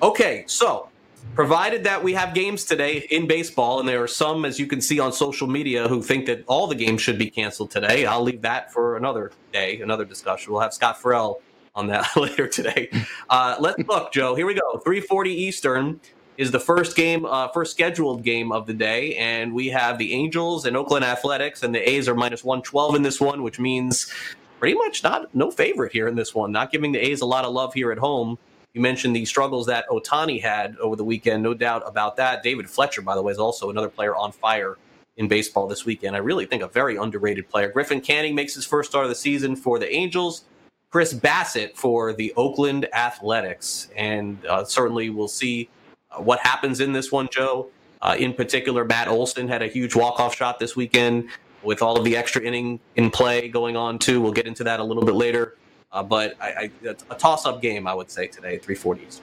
[0.00, 0.88] Okay, so
[1.34, 4.80] provided that we have games today in baseball, and there are some, as you can
[4.80, 8.06] see on social media, who think that all the games should be canceled today.
[8.06, 10.52] I'll leave that for another day, another discussion.
[10.52, 11.42] We'll have Scott Ferrall
[11.74, 12.90] on that later today.
[13.28, 14.36] Uh, let's look, Joe.
[14.36, 14.80] Here we go.
[14.86, 16.00] 3:40 Eastern
[16.36, 20.12] is the first game, uh, first scheduled game of the day, and we have the
[20.12, 24.12] Angels and Oakland Athletics, and the A's are minus 112 in this one, which means
[24.60, 26.52] pretty much not no favorite here in this one.
[26.52, 28.38] Not giving the A's a lot of love here at home.
[28.78, 31.42] You mentioned the struggles that Ohtani had over the weekend.
[31.42, 32.44] No doubt about that.
[32.44, 34.78] David Fletcher, by the way, is also another player on fire
[35.16, 36.14] in baseball this weekend.
[36.14, 37.72] I really think a very underrated player.
[37.72, 40.44] Griffin Canning makes his first start of the season for the Angels.
[40.90, 43.88] Chris Bassitt for the Oakland Athletics.
[43.96, 45.68] And uh, certainly we'll see
[46.12, 47.70] uh, what happens in this one, Joe.
[48.00, 51.28] Uh, in particular, Matt Olson had a huge walk-off shot this weekend.
[51.64, 54.20] with all of the extra inning in play going on too.
[54.20, 55.56] We'll get into that a little bit later.
[55.90, 56.70] Uh, but a
[57.18, 59.20] toss-up game, I would say today, 340s.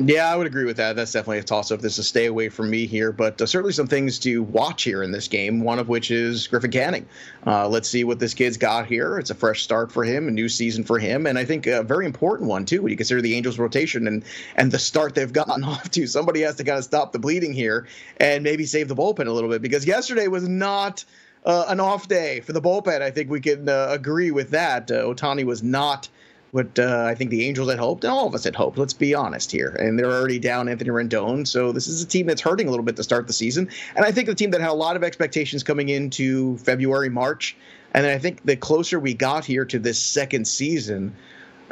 [0.00, 0.94] Yeah, I would agree with that.
[0.94, 1.80] That's definitely a toss up.
[1.80, 4.84] This is a stay away from me here, but uh, certainly some things to watch
[4.84, 5.62] here in this game.
[5.62, 7.06] One of which is Griffin Canning.
[7.44, 9.18] Uh, let's see what this kid's got here.
[9.18, 11.82] It's a fresh start for him, a new season for him, and I think a
[11.82, 15.32] very important one too when you consider the Angels' rotation and and the start they've
[15.32, 16.06] gotten off to.
[16.06, 19.32] Somebody has to kind of stop the bleeding here and maybe save the bullpen a
[19.32, 21.04] little bit because yesterday was not.
[21.44, 23.00] Uh, an off day for the bullpen.
[23.00, 24.90] I think we can uh, agree with that.
[24.90, 26.08] Uh, Ohtani was not
[26.50, 28.78] what uh, I think the Angels had hoped, and all of us had hoped.
[28.78, 29.70] Let's be honest here.
[29.78, 32.84] And they're already down Anthony Rendon, so this is a team that's hurting a little
[32.84, 33.68] bit to start the season.
[33.96, 37.56] And I think the team that had a lot of expectations coming into February, March,
[37.92, 41.14] and I think the closer we got here to this second season,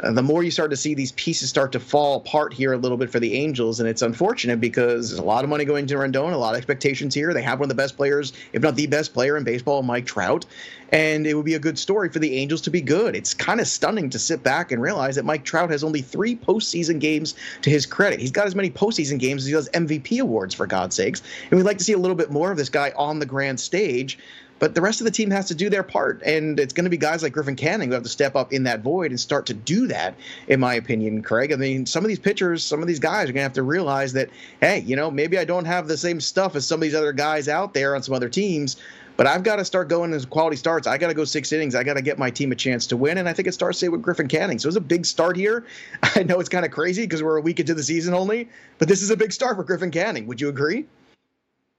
[0.01, 2.77] uh, the more you start to see these pieces start to fall apart here a
[2.77, 5.87] little bit for the Angels, and it's unfortunate because there's a lot of money going
[5.87, 7.33] to Rendon, a lot of expectations here.
[7.33, 10.05] They have one of the best players, if not the best player in baseball, Mike
[10.05, 10.45] Trout,
[10.91, 13.15] and it would be a good story for the Angels to be good.
[13.15, 16.35] It's kind of stunning to sit back and realize that Mike Trout has only three
[16.35, 17.33] postseason games
[17.63, 18.19] to his credit.
[18.19, 21.57] He's got as many postseason games as he does MVP awards, for God's sakes, and
[21.57, 24.19] we'd like to see a little bit more of this guy on the grand stage.
[24.59, 26.21] But the rest of the team has to do their part.
[26.23, 28.63] And it's going to be guys like Griffin Canning who have to step up in
[28.63, 30.15] that void and start to do that,
[30.47, 31.51] in my opinion, Craig.
[31.51, 33.63] I mean, some of these pitchers, some of these guys are going to have to
[33.63, 34.29] realize that,
[34.61, 37.13] hey, you know, maybe I don't have the same stuff as some of these other
[37.13, 38.77] guys out there on some other teams.
[39.17, 40.85] But I've got to start going as quality starts.
[40.85, 41.73] I got to go six innings.
[41.73, 43.17] I got to get my team a chance to win.
[43.17, 44.59] And I think it starts say with Griffin Canning.
[44.59, 45.65] So it's a big start here.
[46.15, 48.87] I know it's kind of crazy because we're a week into the season only, but
[48.87, 50.27] this is a big start for Griffin Canning.
[50.27, 50.85] Would you agree?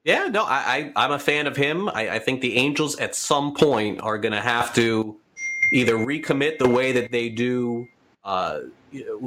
[0.09, 1.91] Yeah, no, I, I am a fan of him.
[1.91, 5.15] I, I think the Angels at some point are going to have to
[5.71, 7.87] either recommit the way that they do,
[8.25, 8.61] uh,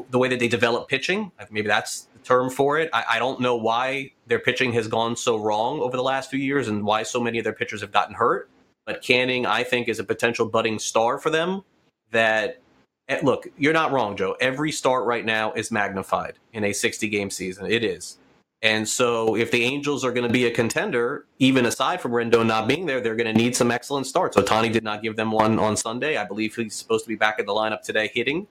[0.10, 1.32] the way that they develop pitching.
[1.52, 2.89] Maybe that's the term for it.
[2.94, 6.39] I, I don't know why their pitching has gone so wrong over the last few
[6.39, 8.50] years and why so many of their pitchers have gotten hurt.
[8.88, 11.62] But Canning, I think, is a potential budding star for them.
[12.10, 12.60] That
[13.08, 14.36] eh, look, you're not wrong, Joe.
[14.41, 17.67] Every start right now is magnified in a 60 game season.
[17.67, 18.17] It is.
[18.63, 22.45] And so, if the Angels are going to be a contender, even aside from Rendon
[22.45, 24.38] not being there, they're going to need some excellent starts.
[24.38, 26.17] Ohtani did not give them one on Sunday.
[26.17, 28.47] I believe he's supposed to be back in the lineup today hitting.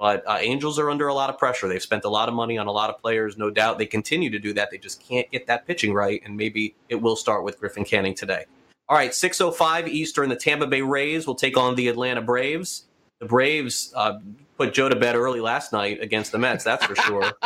[0.00, 1.68] But uh, Angels are under a lot of pressure.
[1.68, 3.78] They've spent a lot of money on a lot of players, no doubt.
[3.78, 4.72] They continue to do that.
[4.72, 8.14] They just can't get that pitching right, and maybe it will start with Griffin Canning
[8.14, 8.46] today.
[8.88, 10.28] All right, 6:05 Eastern.
[10.28, 12.86] The Tampa Bay Rays will take on the Atlanta Braves.
[13.20, 14.18] The Braves uh,
[14.58, 16.64] put Joe to bed early last night against the Mets.
[16.64, 17.32] That's for sure.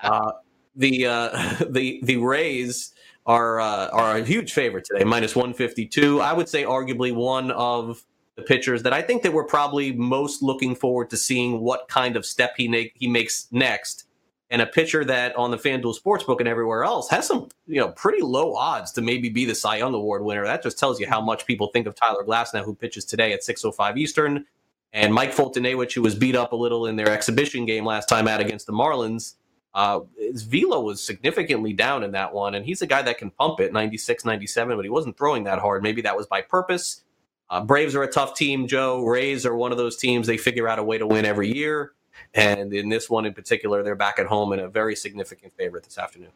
[0.00, 0.30] Uh,
[0.78, 2.94] the uh, the the Rays
[3.26, 6.20] are uh, are a huge favorite today, minus one fifty two.
[6.20, 8.02] I would say arguably one of
[8.36, 12.16] the pitchers that I think that we're probably most looking forward to seeing what kind
[12.16, 14.04] of step he na- he makes next.
[14.50, 17.88] And a pitcher that on the FanDuel Sportsbook and everywhere else has some, you know,
[17.88, 20.42] pretty low odds to maybe be the Cy Young Award winner.
[20.44, 23.42] That just tells you how much people think of Tyler Glasnow, who pitches today at
[23.42, 24.46] 6:05 Eastern,
[24.94, 28.26] and Mike Foltynewicz, who was beat up a little in their exhibition game last time
[28.26, 29.34] out against the Marlins.
[29.78, 33.60] Uh, his was significantly down in that one, and he's a guy that can pump
[33.60, 35.84] it 96, 97, but he wasn't throwing that hard.
[35.84, 37.04] Maybe that was by purpose.
[37.48, 39.04] Uh, Braves are a tough team, Joe.
[39.04, 41.92] Rays are one of those teams they figure out a way to win every year.
[42.34, 45.84] And in this one in particular, they're back at home and a very significant favorite
[45.84, 46.32] this afternoon.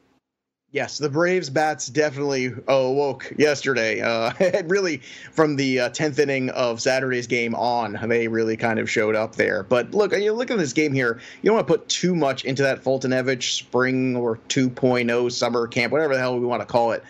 [0.72, 4.00] Yes, the Braves bats definitely awoke yesterday.
[4.00, 4.32] Uh,
[4.64, 9.14] really, from the uh, 10th inning of Saturday's game on, they really kind of showed
[9.14, 9.64] up there.
[9.64, 12.46] But look, you look at this game here, you don't want to put too much
[12.46, 16.92] into that Foltynewicz spring or 2.0 summer camp, whatever the hell we want to call
[16.92, 17.04] it.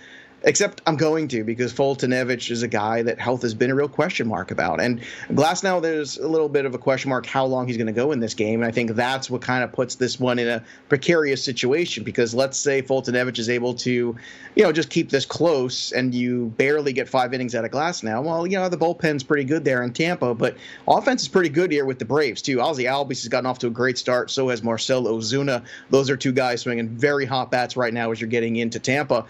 [0.45, 3.89] Except I'm going to because Foltynewicz is a guy that health has been a real
[3.89, 4.81] question mark about.
[4.81, 5.01] And
[5.31, 8.13] Glasnow there's a little bit of a question mark how long he's going to go
[8.13, 8.61] in this game.
[8.61, 12.35] And I think that's what kind of puts this one in a precarious situation because
[12.35, 14.17] let's say Foltynewicz is able to,
[14.55, 18.23] you know, just keep this close and you barely get five innings out of Glasnow.
[18.23, 20.57] Well, you know, the bullpen's pretty good there in Tampa, but
[20.89, 22.61] offense is pretty good here with the Braves, too.
[22.61, 24.31] Ozzie Albies has gotten off to a great start.
[24.31, 25.65] So has Marcell Ozuna.
[25.91, 29.27] Those are two guys swinging very hot bats right now as you're getting into Tampa.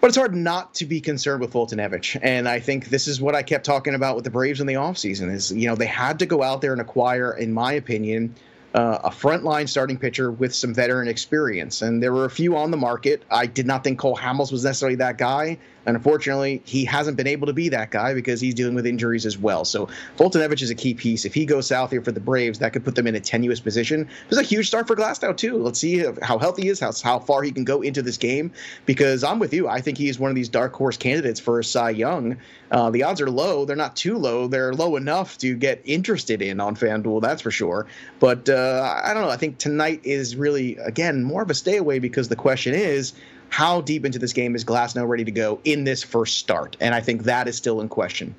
[0.00, 2.18] But it's hard not to be concerned with Foltynewicz.
[2.22, 4.74] And I think this is what I kept talking about with the Braves in the
[4.74, 8.34] offseason is, you know, they had to go out there and acquire, in my opinion,
[8.74, 11.82] uh, a frontline starting pitcher with some veteran experience.
[11.82, 13.24] And there were a few on the market.
[13.30, 15.58] I did not think Cole Hamels was necessarily that guy.
[15.86, 19.26] And unfortunately, he hasn't been able to be that guy because he's dealing with injuries
[19.26, 19.64] as well.
[19.64, 19.88] So
[20.18, 21.24] Foltynewicz is a key piece.
[21.24, 23.60] If he goes south here for the Braves, that could put them in a tenuous
[23.60, 24.08] position.
[24.28, 25.56] There's a huge start for Glasnow, too.
[25.56, 28.52] Let's see how healthy he is, how, how far he can go into this game.
[28.86, 29.68] Because I'm with you.
[29.68, 32.36] I think he's one of these dark horse candidates for a Cy Young.
[32.70, 33.64] Uh, the odds are low.
[33.64, 34.46] They're not too low.
[34.46, 37.86] They're low enough to get interested in on FanDuel, that's for sure.
[38.20, 39.30] But uh, I don't know.
[39.30, 43.12] I think tonight is really, again, more of a stay away because the question is,
[43.50, 46.76] how deep into this game is Glasnow ready to go in this first start?
[46.80, 48.34] And I think that is still in question.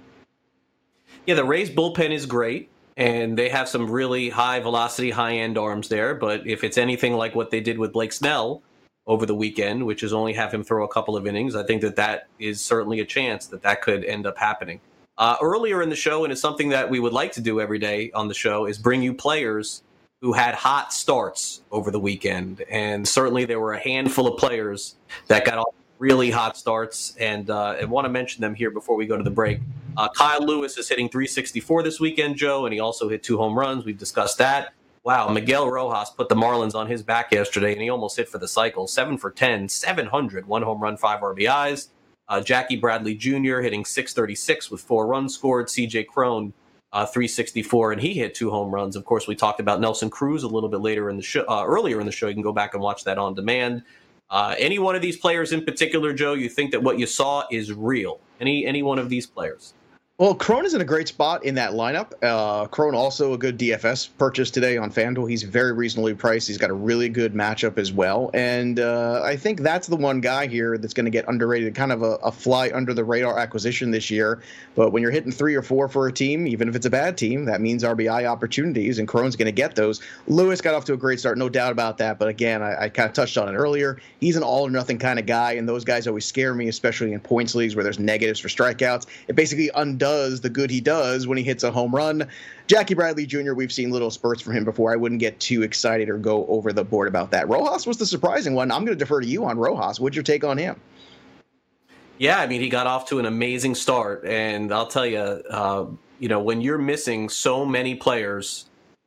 [1.28, 5.58] Yeah, the Rays bullpen is great, and they have some really high velocity, high end
[5.58, 6.16] arms there.
[6.16, 8.64] But if it's anything like what they did with Blake Snell
[9.06, 11.82] over the weekend, which is only have him throw a couple of innings, I think
[11.82, 14.80] that that is certainly a chance that that could end up happening.
[15.18, 17.78] Uh, earlier in the show, and it's something that we would like to do every
[17.78, 19.84] day on the show, is bring you players
[20.22, 22.64] who had hot starts over the weekend.
[22.70, 24.96] And certainly there were a handful of players
[25.28, 27.16] that got off really hot starts.
[27.20, 29.60] And uh, I want to mention them here before we go to the break.
[29.98, 33.58] Uh, Kyle Lewis is hitting 364 this weekend, Joe, and he also hit two home
[33.58, 33.84] runs.
[33.84, 34.74] We've discussed that.
[35.04, 38.38] Wow, Miguel Rojas put the Marlins on his back yesterday, and he almost hit for
[38.38, 38.88] the cycle.
[38.88, 41.90] Seven for 10, 700, one home run, five RBIs.
[42.30, 43.60] Uh, Jackie Bradley Jr.
[43.60, 45.68] hitting 636 with four runs scored.
[45.68, 46.54] CJ Cron,
[46.94, 48.96] uh, 364, and he hit two home runs.
[48.96, 51.64] Of course, we talked about Nelson Cruz a little bit later in the show, uh,
[51.66, 52.28] earlier in the show.
[52.28, 53.84] You can go back and watch that on demand.
[54.30, 57.44] Uh, any one of these players in particular, Joe, you think that what you saw
[57.52, 58.20] is real?
[58.40, 59.74] Any any one of these players?
[60.22, 62.12] Well, Cron is in a great spot in that lineup.
[62.22, 65.28] Uh, Cron also a good DFS purchase today on FanDuel.
[65.28, 66.48] He's very reasonably priced.
[66.48, 68.30] He's got a really good matchup as well.
[68.36, 71.92] And uh, I think that's the one guy here that's going to get underrated, kind
[71.92, 74.44] of a, a, fly under the radar acquisition this year.
[74.76, 77.18] But when you're hitting three or four for a team, even if it's a bad
[77.18, 80.04] team, that means RBI opportunities, and Cron's going to get those.
[80.28, 82.20] Lewis got off to a great start, no doubt about that.
[82.20, 84.00] But again, I, I kind of touched on it earlier.
[84.20, 87.12] He's an all or nothing kind of guy, and those guys always scare me, especially
[87.12, 89.08] in points leagues where there's negatives for strikeouts.
[89.28, 90.11] It basically undoes
[90.42, 92.28] the good he does when he hits a home run.
[92.68, 94.92] Jackie Bradley Jr., we've seen little spurts from him before.
[94.92, 97.48] I wouldn't get too excited or go over the board about that.
[97.50, 98.72] Rojas was the surprising one.
[98.72, 100.00] I'm going to defer to you on Rojas.
[100.00, 100.80] What's your take on him?
[102.18, 105.88] Yeah, I mean, he got off to an amazing start, and I'll tell you, uh,
[106.20, 108.66] you know, when you're missing so many players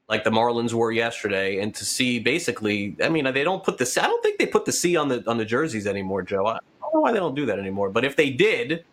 [0.09, 4.01] like the Marlins were yesterday, and to see basically, I mean, they don't put the
[4.03, 6.45] I don't think they put the C on the on the jerseys anymore, Joe.
[6.47, 8.85] I don't know why they don't do that anymore, but if they did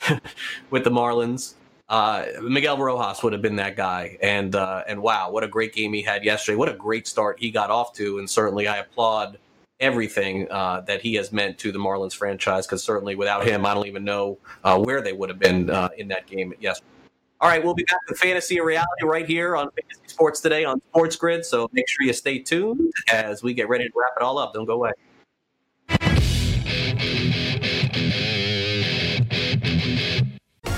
[0.70, 1.54] with the Marlins,
[1.88, 4.18] uh, Miguel Rojas would have been that guy.
[4.22, 6.56] And uh, and wow, what a great game he had yesterday!
[6.56, 8.18] What a great start he got off to.
[8.18, 9.38] And certainly, I applaud
[9.78, 12.66] everything uh, that he has meant to the Marlins franchise.
[12.66, 15.88] Because certainly, without him, I don't even know uh, where they would have been uh,
[15.96, 16.90] in that game yesterday.
[17.38, 20.64] All right, we'll be back with fantasy and reality right here on Fantasy Sports today
[20.64, 21.44] on Sports Grid.
[21.44, 24.54] So make sure you stay tuned as we get ready to wrap it all up.
[24.54, 24.92] Don't go away.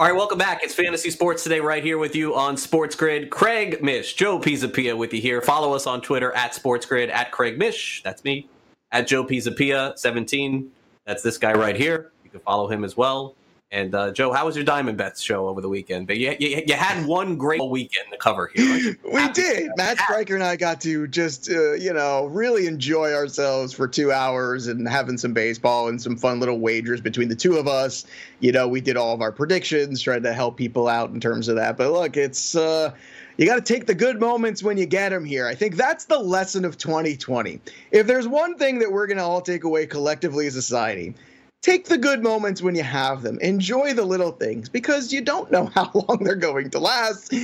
[0.00, 0.62] All right, welcome back.
[0.62, 3.30] It's Fantasy Sports Today right here with you on Sports Grid.
[3.30, 5.42] Craig Mish, Joe Pisapia with you here.
[5.42, 8.00] Follow us on Twitter at Sports Grid, at Craig Mish.
[8.04, 8.48] That's me.
[8.92, 10.70] At Joe Pisapia, 17.
[11.04, 12.12] That's this guy right here.
[12.22, 13.34] You can follow him as well.
[13.70, 16.06] And uh, Joe, how was your Diamond Bets show over the weekend?
[16.06, 18.96] But you, you, you had one great weekend to cover here.
[19.12, 19.70] we did.
[19.76, 24.10] Matt Striker and I got to just, uh, you know, really enjoy ourselves for two
[24.10, 28.06] hours and having some baseball and some fun little wagers between the two of us.
[28.40, 31.48] You know, we did all of our predictions, tried to help people out in terms
[31.48, 31.76] of that.
[31.76, 32.54] But look, it's.
[32.56, 32.92] Uh,
[33.36, 35.46] you got to take the good moments when you get them here.
[35.46, 37.60] I think that's the lesson of 2020.
[37.92, 41.14] If there's one thing that we're going to all take away collectively as a society,
[41.62, 43.38] take the good moments when you have them.
[43.40, 47.34] Enjoy the little things because you don't know how long they're going to last.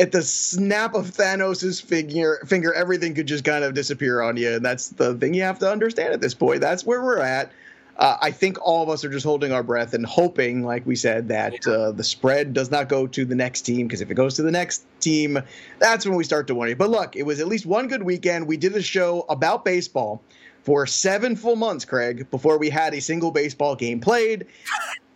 [0.00, 4.54] At the snap of Thanos's finger, finger, everything could just kind of disappear on you,
[4.54, 6.60] and that's the thing you have to understand at this point.
[6.60, 7.52] That's where we're at.
[7.96, 10.96] Uh, I think all of us are just holding our breath and hoping, like we
[10.96, 13.86] said, that uh, the spread does not go to the next team.
[13.86, 15.38] Because if it goes to the next team,
[15.78, 16.74] that's when we start to worry.
[16.74, 18.48] But look, it was at least one good weekend.
[18.48, 20.22] We did a show about baseball
[20.64, 24.46] for seven full months, Craig, before we had a single baseball game played.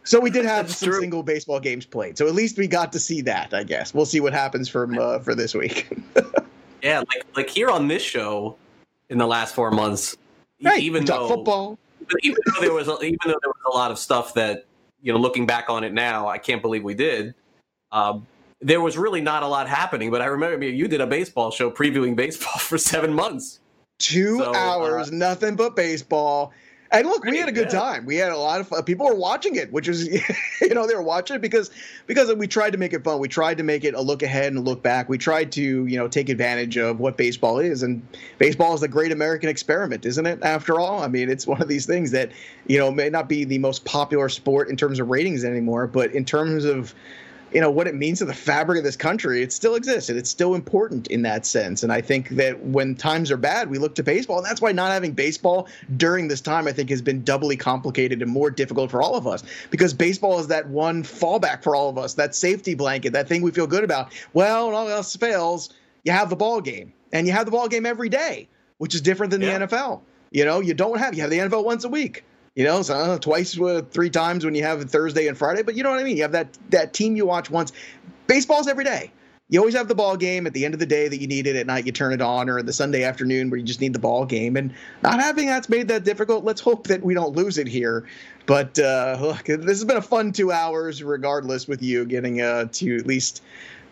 [0.04, 1.00] So we did have some true.
[1.00, 2.16] single baseball games played.
[2.16, 3.52] So at least we got to see that.
[3.52, 5.88] I guess we'll see what happens from uh, for this week.
[6.82, 8.56] yeah, like like here on this show,
[9.08, 10.16] in the last four months,
[10.62, 10.80] right.
[10.80, 11.78] even though football,
[12.22, 14.64] even though there was a, even though there was a lot of stuff that
[15.02, 17.34] you know, looking back on it now, I can't believe we did.
[17.92, 18.26] Um,
[18.60, 21.70] there was really not a lot happening, but I remember you did a baseball show
[21.70, 23.60] previewing baseball for seven months
[23.98, 26.52] two so, uh, hours, uh, nothing but baseball.
[26.90, 28.06] And look, we had a good time.
[28.06, 28.82] We had a lot of fun.
[28.84, 30.08] People were watching it, which is,
[30.62, 31.70] you know, they were watching it because
[32.06, 33.18] because we tried to make it fun.
[33.18, 35.06] We tried to make it a look ahead and a look back.
[35.06, 38.00] We tried to, you know, take advantage of what baseball is, and
[38.38, 40.38] baseball is the great American experiment, isn't it?
[40.42, 42.32] After all, I mean, it's one of these things that,
[42.66, 46.12] you know, may not be the most popular sport in terms of ratings anymore, but
[46.12, 46.94] in terms of
[47.52, 50.18] you know what it means to the fabric of this country it still exists and
[50.18, 51.82] it's still important in that sense.
[51.82, 54.72] And i think that when times are bad we look to baseball and that's why
[54.72, 58.90] not having baseball during this time i think has been doubly complicated and more difficult
[58.90, 59.42] for all of us.
[59.70, 63.42] Because baseball is that one fallback for all of us that safety blanket that thing
[63.42, 64.12] we feel good about.
[64.32, 65.70] Well when all else fails
[66.04, 69.00] you have the ball game and you have the ball game every day which is
[69.00, 69.58] different than yeah.
[69.58, 72.24] the nfl you know you don't have you have the nfl once a week
[72.54, 75.62] you know, so know, twice, uh, three times when you have Thursday and Friday.
[75.62, 76.16] But you know what I mean.
[76.16, 77.72] You have that that team you watch once.
[78.26, 79.12] Baseball's every day.
[79.50, 81.46] You always have the ball game at the end of the day that you need
[81.46, 81.56] it.
[81.56, 83.98] At night, you turn it on, or the Sunday afternoon where you just need the
[83.98, 84.56] ball game.
[84.56, 86.44] And not having that's made that difficult.
[86.44, 88.06] Let's hope that we don't lose it here.
[88.44, 92.66] But uh, look, this has been a fun two hours, regardless, with you getting uh,
[92.72, 93.42] to at least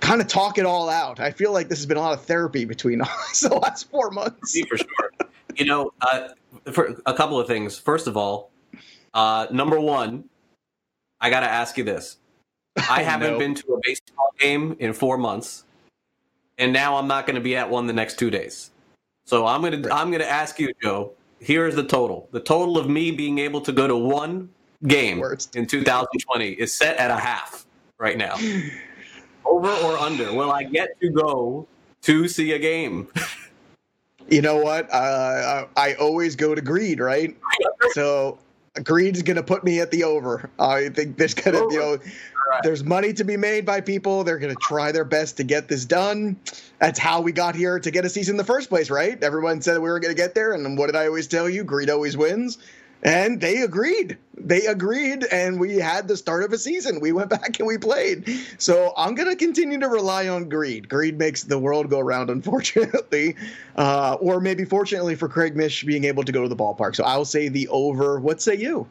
[0.01, 1.21] kind of talk it all out.
[1.21, 4.11] I feel like this has been a lot of therapy between us the last four
[4.11, 4.61] months.
[4.69, 5.11] for sure.
[5.57, 6.29] You know, uh,
[6.73, 7.79] for a couple of things.
[7.79, 8.51] First of all,
[9.15, 10.25] uh, number one,
[11.21, 12.19] I got to ask you this.
[12.91, 13.39] I haven't no.
[13.39, 15.65] been to a baseball game in four months,
[16.59, 18.71] and now I'm not going to be at one the next two days.
[19.25, 21.13] So I'm gonna I'm gonna ask you, Joe.
[21.41, 22.29] Here's the total.
[22.31, 24.49] The total of me being able to go to one
[24.87, 25.57] game Worst.
[25.57, 27.67] in 2020 is set at a half
[27.99, 28.37] right now.
[29.45, 30.33] Over or under?
[30.33, 31.67] Will I get to go
[32.03, 33.09] to see a game?
[34.29, 34.93] you know what?
[34.93, 37.37] Uh, I always go to greed, right?
[37.93, 38.39] So
[38.83, 40.51] Greed's going to put me at the over.
[40.59, 42.63] I think there's going to, you know, right.
[42.63, 44.25] there's money to be made by people.
[44.25, 46.37] They're going to try their best to get this done.
[46.79, 49.23] That's how we got here to get a season in the first place, right?
[49.23, 50.53] Everyone said we were going to get there.
[50.53, 51.65] And what did I always tell you?
[51.65, 52.59] Greed always wins.
[53.03, 54.19] And they agreed.
[54.39, 57.01] They agreed, and we had the start of a season.
[57.01, 58.29] We went back and we played.
[58.59, 60.89] So I'm going to continue to rely on greed.
[60.89, 63.37] Greed makes the world go round, unfortunately,
[63.77, 66.97] uh, or maybe fortunately for Craig Mish being able to go to the ballpark.
[66.97, 68.19] So I'll say the over.
[68.21, 68.87] What say you?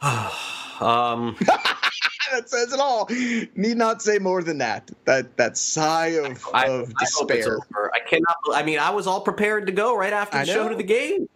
[0.80, 1.36] um.
[2.34, 3.06] that says it all.
[3.08, 4.90] Need not say more than that.
[5.04, 7.58] That that sigh of, I, of I despair.
[7.94, 8.36] I cannot.
[8.52, 11.28] I mean, I was all prepared to go right after the show to the game.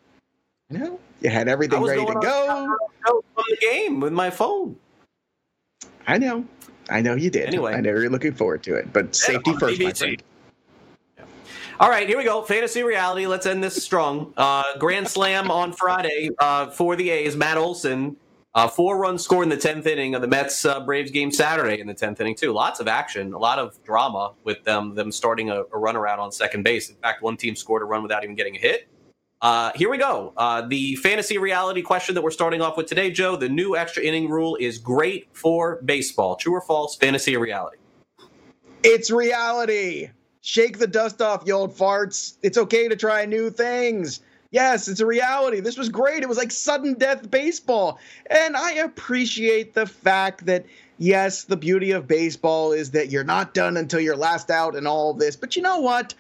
[0.71, 2.77] No, you had everything ready to go.
[3.07, 4.77] From the game with my phone.
[6.07, 6.45] I know,
[6.91, 7.47] I know you did.
[7.47, 10.23] Anyway, I know you're looking forward to it, but safety first, my friend.
[11.81, 12.43] All right, here we go.
[12.43, 13.27] Fantasy reality.
[13.27, 14.35] Let's end this strong.
[14.37, 17.37] Uh, Grand Slam on Friday uh, for the A's.
[17.37, 18.17] Matt Olson,
[18.55, 21.81] uh, four runs scored in the tenth inning of the Mets uh, Braves game Saturday
[21.81, 22.53] in the tenth inning too.
[22.53, 26.19] Lots of action, a lot of drama with them them starting a, a runner out
[26.19, 26.91] on second base.
[26.91, 28.89] In fact, one team scored a run without even getting a hit.
[29.41, 30.33] Uh, here we go.
[30.37, 33.37] Uh, the fantasy reality question that we're starting off with today, Joe.
[33.37, 36.35] The new extra inning rule is great for baseball.
[36.37, 36.97] True or false?
[36.97, 37.77] Fantasy or reality?
[38.83, 40.11] It's reality.
[40.41, 42.37] Shake the dust off, you old farts.
[42.43, 44.21] It's okay to try new things.
[44.51, 45.61] Yes, it's a reality.
[45.61, 46.23] This was great.
[46.23, 47.99] It was like sudden death baseball.
[48.31, 50.65] And I appreciate the fact that,
[50.97, 54.89] yes, the beauty of baseball is that you're not done until you're last out and
[54.89, 55.37] all this.
[55.37, 56.15] But you know what?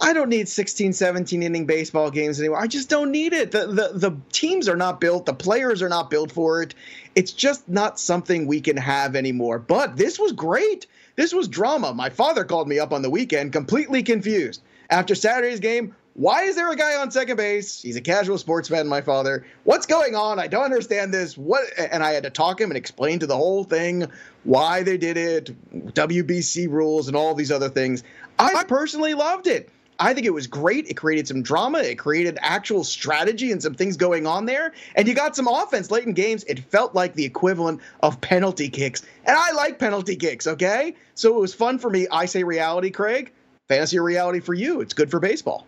[0.00, 2.60] I don't need 16, 17 inning baseball games anymore.
[2.60, 3.50] I just don't need it.
[3.50, 6.74] The, the the teams are not built, the players are not built for it.
[7.14, 9.58] It's just not something we can have anymore.
[9.58, 10.86] But this was great.
[11.16, 11.94] This was drama.
[11.94, 14.62] My father called me up on the weekend completely confused.
[14.90, 17.80] After Saturday's game, why is there a guy on second base?
[17.80, 19.46] He's a casual sports fan, my father.
[19.62, 20.40] What's going on?
[20.40, 21.38] I don't understand this.
[21.38, 24.10] What and I had to talk him and explain to the whole thing
[24.42, 28.02] why they did it, WBC rules and all these other things.
[28.38, 29.70] I personally loved it.
[30.00, 30.86] I think it was great.
[30.86, 31.78] It created some drama.
[31.78, 34.72] It created actual strategy and some things going on there.
[34.94, 36.44] And you got some offense late in games.
[36.44, 39.02] It felt like the equivalent of penalty kicks.
[39.24, 40.94] And I like penalty kicks, okay?
[41.14, 42.06] So it was fun for me.
[42.12, 43.32] I say reality, Craig.
[43.66, 44.80] Fantasy reality for you.
[44.80, 45.66] It's good for baseball.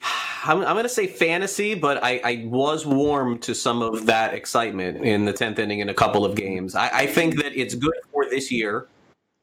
[0.44, 4.34] I'm, I'm going to say fantasy, but I, I, was warm to some of that
[4.34, 6.74] excitement in the 10th inning in a couple of games.
[6.74, 8.88] I, I think that it's good for this year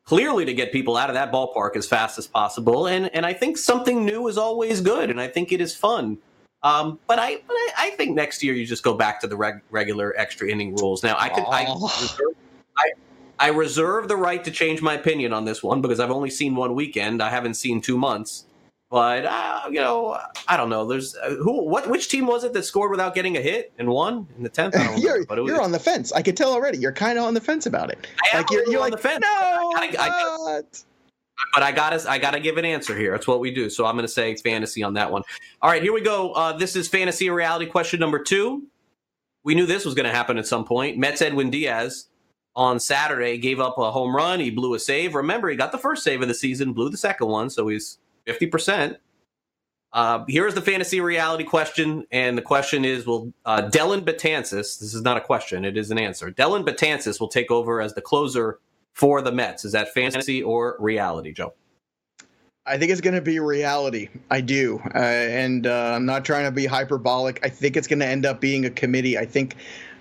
[0.10, 2.88] clearly to get people out of that ballpark as fast as possible.
[2.88, 6.18] And and I think something new is always good, and I think it is fun.
[6.64, 9.38] Um, but I but I, I, think next year you just go back to the
[9.38, 11.04] reg- regular extra inning rules.
[11.04, 12.36] Now I could I, reserve,
[12.76, 12.92] I
[13.38, 16.56] I reserve the right to change my opinion on this one because I've only seen
[16.56, 17.22] one weekend.
[17.22, 18.46] I haven't seen two months.
[18.90, 20.86] But uh, you know, I don't know.
[20.86, 21.64] There's uh, who?
[21.64, 21.88] What?
[21.88, 24.74] Which team was it that scored without getting a hit and won in the tenth?
[24.98, 26.12] you're was, you're on the fence.
[26.12, 26.80] I could tell already.
[26.80, 28.08] You're kind of on the fence about it.
[28.34, 29.22] I like you're, you're on like, the fence.
[29.22, 30.62] No, I, I,
[31.54, 33.12] but I gotta I gotta give an answer here.
[33.12, 33.70] That's what we do.
[33.70, 35.22] So I'm gonna say it's fantasy on that one.
[35.62, 36.32] All right, here we go.
[36.32, 38.64] Uh, this is fantasy reality question number two.
[39.44, 40.98] We knew this was going to happen at some point.
[40.98, 42.08] Mets Edwin Diaz
[42.56, 44.40] on Saturday gave up a home run.
[44.40, 45.16] He blew a save.
[45.16, 48.00] Remember, he got the first save of the season, blew the second one, so he's
[48.34, 48.98] 50%.
[49.92, 54.80] Uh, here's the fantasy reality question, and the question is: Will uh, Dellin Betances?
[54.80, 56.30] This is not a question; it is an answer.
[56.30, 58.60] Dellin Betances will take over as the closer
[58.94, 59.66] for the Mets.
[59.66, 61.54] Is that fantasy or reality, Joe?
[62.68, 64.10] I think it's going to be reality.
[64.30, 67.40] I do, uh, and uh, I'm not trying to be hyperbolic.
[67.44, 69.18] I think it's going to end up being a committee.
[69.18, 69.56] I think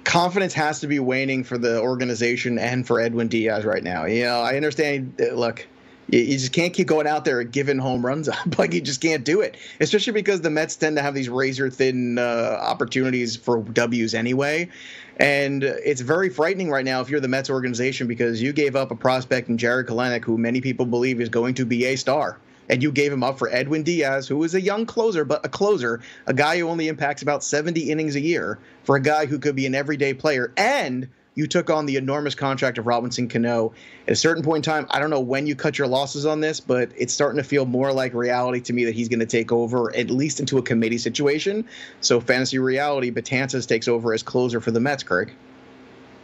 [0.04, 4.04] confidence has to be waning for the organization and for Edwin Diaz right now.
[4.04, 5.14] You know, I understand.
[5.18, 5.66] Uh, look,
[6.08, 8.36] you, just can't keep going out there and giving home runs up.
[8.58, 11.70] like you just can't do it, especially because the Mets tend to have these razor
[11.70, 14.68] thin uh, opportunities for W's anyway.
[15.16, 18.90] And it's very frightening right now if you're the Mets organization because you gave up
[18.90, 22.38] a prospect in Jarred Kelenic, who many people believe is going to be a star
[22.68, 25.48] and you gave him up for Edwin Diaz, who is a young closer, but a
[25.48, 29.38] closer, a guy who only impacts about 70 innings a year, for a guy who
[29.38, 33.72] could be an everyday player, and you took on the enormous contract of Robinson Cano.
[34.08, 36.40] At a certain point in time, I don't know when you cut your losses on
[36.40, 39.26] this, but it's starting to feel more like reality to me that he's going to
[39.26, 41.64] take over at least into a committee situation.
[42.00, 45.32] So fantasy reality, Betances takes over as closer for the Mets, Craig.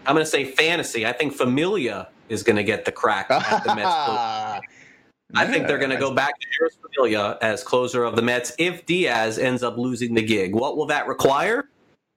[0.05, 1.07] I'm going to say fantasy.
[1.07, 3.87] I think Familia is going to get the crack at the Mets.
[5.37, 8.53] I think they're going to go back to Harris Familia as closer of the Mets
[8.59, 10.57] if Diaz ends up losing the gig.
[10.57, 11.69] What will that require?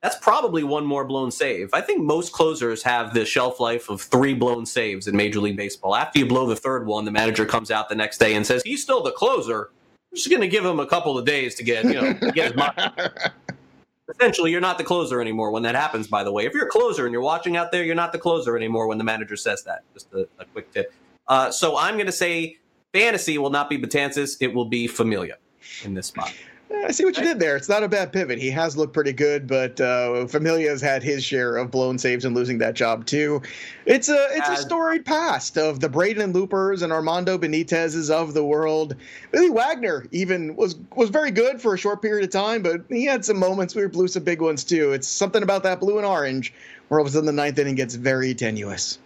[0.08, 1.70] That's probably one more blown save.
[1.74, 5.58] I think most closers have the shelf life of three blown saves in Major League
[5.58, 5.98] Baseball.
[5.98, 8.62] After you blow the third one, the manager comes out the next day and says
[8.64, 9.70] he's still the closer.
[10.10, 12.54] I'm just going to give him a couple of days to get you know get
[12.54, 12.74] his money.
[14.16, 16.08] Essentially, you're not the closer anymore when that happens.
[16.08, 18.18] By the way, if you're a closer and you're watching out there, you're not the
[18.18, 19.84] closer anymore when the manager says that.
[19.94, 20.94] Just a, a quick tip.
[21.28, 22.60] Uh, so I'm going to say
[22.94, 25.36] fantasy will not be Betances; it will be Familia
[25.84, 26.34] in this spot.
[26.70, 27.56] I see what you did there.
[27.56, 28.40] It's not a bad pivot.
[28.40, 32.36] He has looked pretty good, but uh, Familia's had his share of blown saves and
[32.36, 33.42] losing that job too.
[33.86, 38.44] It's a it's a storied past of the Braden Loopers and Armando Benitez's of the
[38.44, 38.96] world.
[39.32, 43.06] Billy Wagner even was was very good for a short period of time, but he
[43.06, 44.92] had some moments where he blew some big ones too.
[44.92, 46.54] It's something about that blue and orange
[46.90, 49.00] where all of a sudden the ninth inning gets very tenuous.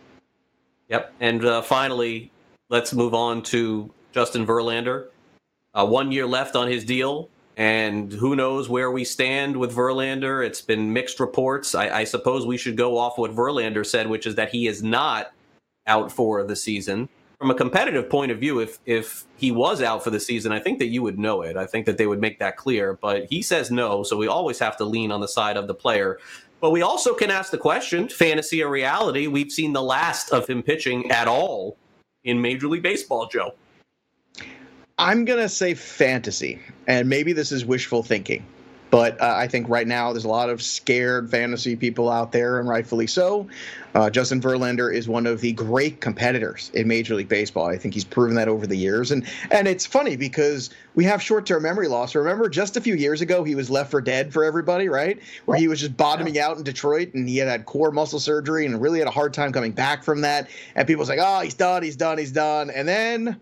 [0.89, 2.31] Yep, and uh, finally,
[2.69, 5.07] let's move on to Justin Verlander.
[5.73, 10.45] Uh, one year left on his deal, and who knows where we stand with Verlander.
[10.45, 11.75] It's been mixed reports.
[11.75, 14.81] I, I suppose we should go off what Verlander said, which is that he is
[14.81, 15.33] not
[15.87, 17.09] out for the season.
[17.39, 20.59] From a competitive point of view, if if he was out for the season, I
[20.59, 21.57] think that you would know it.
[21.57, 22.99] I think that they would make that clear.
[23.01, 25.73] But he says no, so we always have to lean on the side of the
[25.73, 26.19] player.
[26.59, 29.25] But we also can ask the question, fantasy or reality.
[29.25, 31.75] We've seen the last of him pitching at all
[32.23, 33.55] in Major League Baseball, Joe?
[35.01, 38.45] I'm going to say fantasy, and maybe this is wishful thinking.
[38.91, 42.59] But uh, I think right now there's a lot of scared fantasy people out there,
[42.59, 43.47] and rightfully so.
[43.95, 47.65] Uh, Justin Verlander is one of the great competitors in Major League Baseball.
[47.65, 51.19] I think he's proven that over the years, and and it's funny because we have
[51.19, 52.13] short-term memory loss.
[52.13, 55.19] Remember, just a few years ago, he was left for dead for everybody, right?
[55.45, 58.67] Where he was just bottoming out in Detroit, and he had had core muscle surgery,
[58.67, 60.47] and really had a hard time coming back from that.
[60.75, 63.41] And people was like, "Oh, he's done, he's done, he's done," and then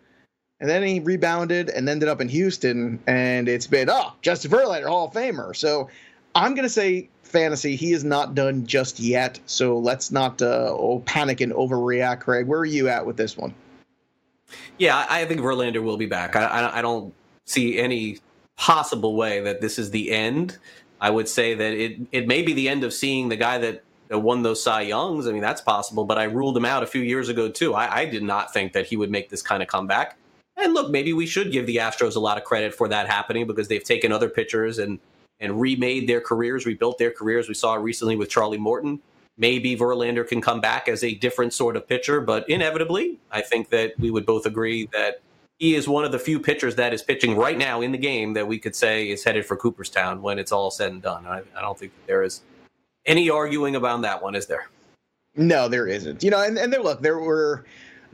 [0.60, 4.88] and then he rebounded and ended up in Houston, and it's been oh Justin Verlander
[4.88, 5.56] Hall of Famer.
[5.56, 5.90] So
[6.36, 7.76] I'm gonna say fantasy.
[7.76, 9.40] He is not done just yet.
[9.46, 12.22] So let's not uh, oh, panic and overreact.
[12.22, 13.54] Craig, where are you at with this one?
[14.78, 16.36] Yeah, I think Verlander will be back.
[16.36, 17.14] I, I don't
[17.46, 18.18] see any
[18.58, 20.58] possible way that this is the end.
[21.00, 23.84] I would say that it it may be the end of seeing the guy that
[24.12, 25.28] won those Cy Youngs.
[25.28, 27.74] I mean, that's possible, but I ruled him out a few years ago too.
[27.76, 30.18] I, I did not think that he would make this kind of comeback.
[30.60, 33.48] And look, maybe we should give the Astros a lot of credit for that happening
[33.48, 35.00] because they've taken other pitchers and
[35.40, 37.48] and remade their careers, rebuilt their careers.
[37.48, 39.00] We saw recently with Charlie Morton.
[39.38, 43.70] Maybe Verlander can come back as a different sort of pitcher, but inevitably, I think
[43.70, 45.22] that we would both agree that
[45.60, 48.34] he is one of the few pitchers that is pitching right now in the game
[48.34, 51.26] that we could say is headed for Cooperstown when it's all said and done.
[51.26, 52.42] I, I don't think there is
[53.06, 54.70] any arguing about that one, is there?
[55.36, 56.22] No, there isn't.
[56.22, 57.66] You know, and, and there, look, there were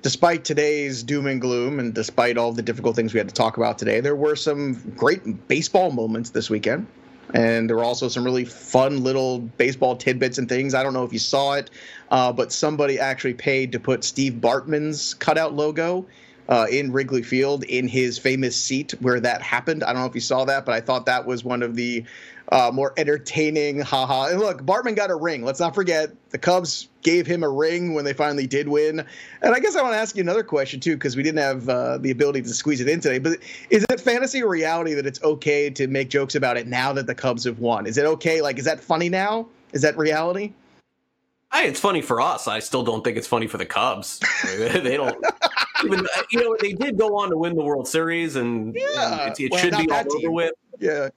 [0.01, 3.57] despite today's doom and gloom and despite all the difficult things we had to talk
[3.57, 6.87] about today, there were some great baseball moments this weekend.
[7.33, 10.73] And there were also some really fun little baseball tidbits and things.
[10.73, 11.71] I don't know if you saw it,
[12.11, 16.05] uh, but somebody actually paid to put Steve Bartman's cutout logo
[16.47, 19.83] uh, in Wrigley Field in his famous seat where that happened.
[19.83, 22.05] I don't know if you saw that, but I thought that was one of the
[22.51, 23.79] uh, more entertaining.
[23.79, 24.27] Haha.
[24.27, 25.43] And look, Bartman got a ring.
[25.43, 29.05] Let's not forget the Cubs gave him a ring when they finally did win.
[29.41, 31.69] And I guess I want to ask you another question too, because we didn't have
[31.69, 33.19] uh, the ability to squeeze it in today.
[33.19, 33.39] But
[33.69, 37.07] is it fantasy or reality that it's okay to make jokes about it now that
[37.07, 37.85] the Cubs have won?
[37.87, 38.41] Is it okay?
[38.41, 39.47] Like, is that funny now?
[39.73, 40.53] Is that reality?
[41.53, 42.47] Hey, it's funny for us.
[42.47, 44.19] I still don't think it's funny for the Cubs.
[44.57, 45.15] they don't
[45.85, 49.27] even, you know, they did go on to win the World Series, and, Yeah.
[49.27, 50.51] and it, it Well, should be all over with.
[50.79, 51.09] Yeah.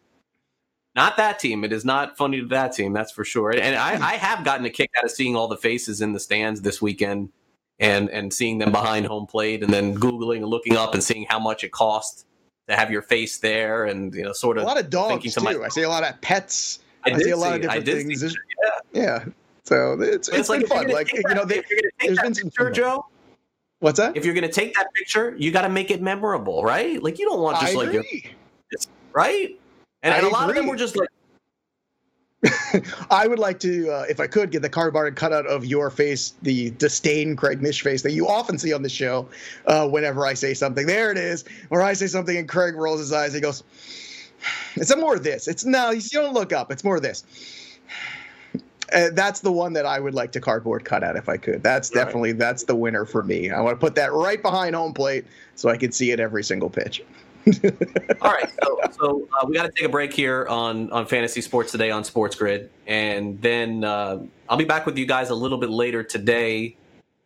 [0.95, 1.65] Not that team.
[1.65, 2.93] It is not funny to that team.
[2.93, 3.51] That's for sure.
[3.51, 6.19] And I, I have gotten a kick out of seeing all the faces in the
[6.21, 7.31] stands this weekend,
[7.79, 11.27] and and seeing them behind home plate, and then googling and looking up and seeing
[11.29, 12.25] how much it costs
[12.69, 15.31] to have your face there, and you know, sort of A lot of dogs thinking
[15.31, 15.59] too.
[15.59, 16.81] to I see a lot of pets.
[17.07, 18.21] I I, see a lot of different things.
[18.21, 18.35] There's-
[18.93, 19.25] yeah.
[19.65, 20.89] So it's, But it's been fun.
[20.89, 23.07] Like you know, they, if you're gonna take there's been some picture, Joe.
[23.81, 24.17] what's that?
[24.17, 27.01] If you're gonna take that picture, you got to make it memorable, right?
[27.03, 28.33] Like you don't want just I like your agree.
[29.13, 29.58] right.
[30.03, 31.09] And, and a lot of them were just like,
[33.11, 36.35] I would like to, uh, if I could, get the cardboard cutout of your face,
[36.43, 39.29] the disdain Craig Mish face that you often see on the show
[39.67, 40.87] uh, whenever I say something.
[40.87, 41.45] There it is.
[41.71, 43.33] Or I say something and Craig rolls his eyes.
[43.35, 43.65] He goes,
[44.77, 45.49] "It's more of this.
[45.49, 46.71] It's no, you don't look up.
[46.71, 47.25] It's more of this."
[48.93, 51.63] Uh, that's the one that I would like to cardboard cut out if I could.
[51.63, 52.05] That's Right.
[52.05, 53.51] definitely that's the winner for me.
[53.51, 55.27] I want to put that right behind home plate
[55.57, 57.03] so I can see it every single pitch.
[58.21, 61.41] all right, so so uh, we got to take a break here on on fantasy
[61.41, 65.35] sports today on Sports Grid, and then uh, I'll be back with you guys a
[65.35, 66.77] little bit later today,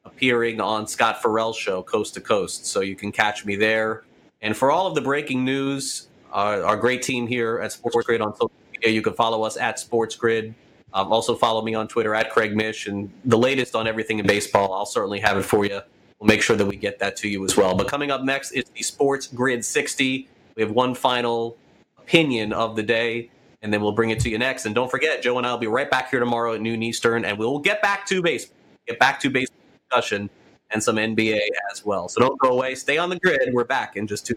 [0.05, 2.67] appearing on Scott Ferrall's show Coast to Coast.
[2.67, 4.05] So you can catch me there.
[4.43, 8.21] And for all of the breaking news, our, our great team here at Sports Grid
[8.21, 10.55] on social media, you can follow us at Sports Grid.
[10.95, 14.27] Um, also follow me on Twitter at Craig Mish, and the latest on everything in
[14.27, 14.75] baseball.
[14.75, 15.81] I'll certainly have it for you.
[16.23, 17.75] We'll make sure that we get that to you as well.
[17.75, 20.29] But coming up next is the Sports Grid 60.
[20.55, 21.57] We have one final
[21.99, 23.29] opinion of the day,
[23.61, 24.65] and then we'll bring it to you next.
[24.65, 27.25] And don't forget, Joe and I will be right back here tomorrow at noon Eastern,
[27.25, 28.57] and we will get back to baseball,
[28.87, 29.59] get back to baseball
[29.91, 30.31] discussion
[30.71, 31.41] and some NBA
[31.73, 32.09] as well.
[32.09, 32.77] So don't go away.
[32.77, 33.49] Stay on the grid.
[33.53, 34.37] We're back in just two.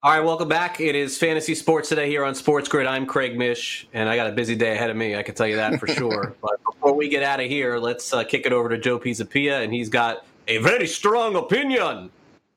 [0.00, 0.80] All right, welcome back.
[0.80, 2.86] It is Fantasy Sports today here on Sports Grid.
[2.86, 5.16] I'm Craig Mish, and I got a busy day ahead of me.
[5.16, 6.36] I can tell you that for sure.
[6.40, 9.64] but before we get out of here, let's uh, kick it over to Joe Pisapia,
[9.64, 12.10] and he's got a very strong opinion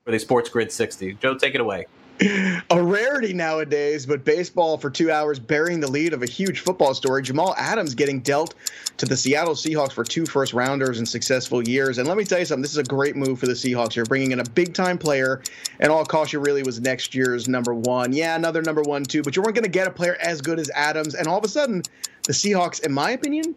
[0.05, 1.13] for the Sports Grid 60.
[1.13, 1.87] Joe, take it away.
[2.69, 6.93] a rarity nowadays, but baseball for two hours burying the lead of a huge football
[6.93, 7.23] story.
[7.23, 8.53] Jamal Adams getting dealt
[8.97, 11.97] to the Seattle Seahawks for two first rounders in successful years.
[11.97, 13.95] And let me tell you something, this is a great move for the Seahawks.
[13.95, 15.41] You're bringing in a big time player,
[15.79, 18.13] and all cost you really was next year's number one.
[18.13, 20.59] Yeah, another number one, too, but you weren't going to get a player as good
[20.59, 21.15] as Adams.
[21.15, 21.81] And all of a sudden,
[22.23, 23.55] the Seahawks, in my opinion,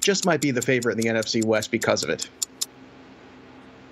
[0.00, 2.30] just might be the favorite in the NFC West because of it.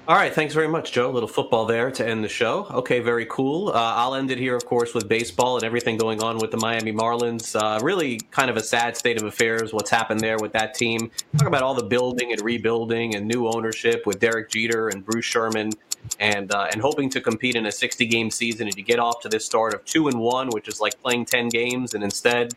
[0.09, 1.11] All right, thanks very much, Joe.
[1.11, 2.65] A little football there to end the show.
[2.71, 3.69] Okay, very cool.
[3.69, 6.57] Uh, I'll end it here, of course, with baseball and everything going on with the
[6.57, 7.55] Miami Marlins.
[7.55, 9.75] Uh, really, kind of a sad state of affairs.
[9.75, 11.11] What's happened there with that team?
[11.37, 15.27] Talk about all the building and rebuilding and new ownership with Derek Jeter and Bruce
[15.27, 15.73] Sherman,
[16.19, 18.67] and uh, and hoping to compete in a 60 game season.
[18.67, 21.27] And you get off to this start of two and one, which is like playing
[21.27, 22.55] 10 games, and instead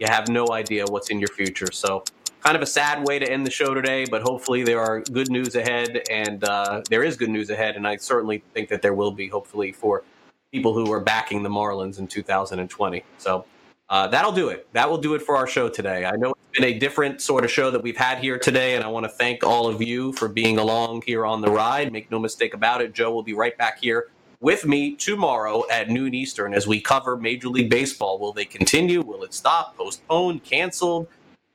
[0.00, 1.70] you have no idea what's in your future.
[1.70, 2.02] So
[2.44, 5.30] kind of a sad way to end the show today, but hopefully there are good
[5.30, 8.92] news ahead, and uh, there is good news ahead, and I certainly think that there
[8.92, 10.04] will be, hopefully, for
[10.52, 13.02] people who are backing the Marlins in 2020.
[13.16, 13.46] So
[13.88, 14.68] uh, that'll do it.
[14.74, 16.04] That will do it for our show today.
[16.04, 18.84] I know it's been a different sort of show that we've had here today, and
[18.84, 21.92] I want to thank all of you for being along here on the ride.
[21.92, 24.08] Make no mistake about it, Joe will be right back here
[24.40, 28.18] with me tomorrow at noon Eastern as we cover Major League Baseball.
[28.18, 29.00] Will they continue?
[29.00, 29.74] Will it stop?
[29.78, 30.44] Postponed?
[30.44, 31.08] Canceled?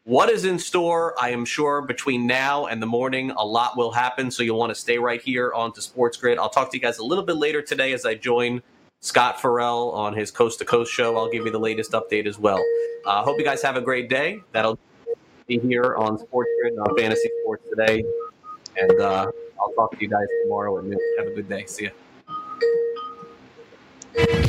[0.10, 1.14] What is in store?
[1.22, 4.32] I am sure between now and the morning, a lot will happen.
[4.32, 6.40] So you'll want to stay right here on to Sports Grid.
[6.40, 8.64] I'll talk to you guys a little bit later today as I join
[9.02, 11.16] Scott Ferrall on his Coast to Coast show.
[11.16, 12.58] I'll give you the latest update as well.
[13.06, 14.40] I uh, hope you guys have a great day.
[14.52, 14.80] That'll
[15.46, 18.04] be here on Sports Grid on Fantasy Sports today.
[18.78, 19.28] And uh,
[19.62, 20.98] I'll talk to you guys tomorrow at noon.
[21.20, 21.68] Have a good day.
[21.68, 21.92] See
[24.18, 24.49] ya.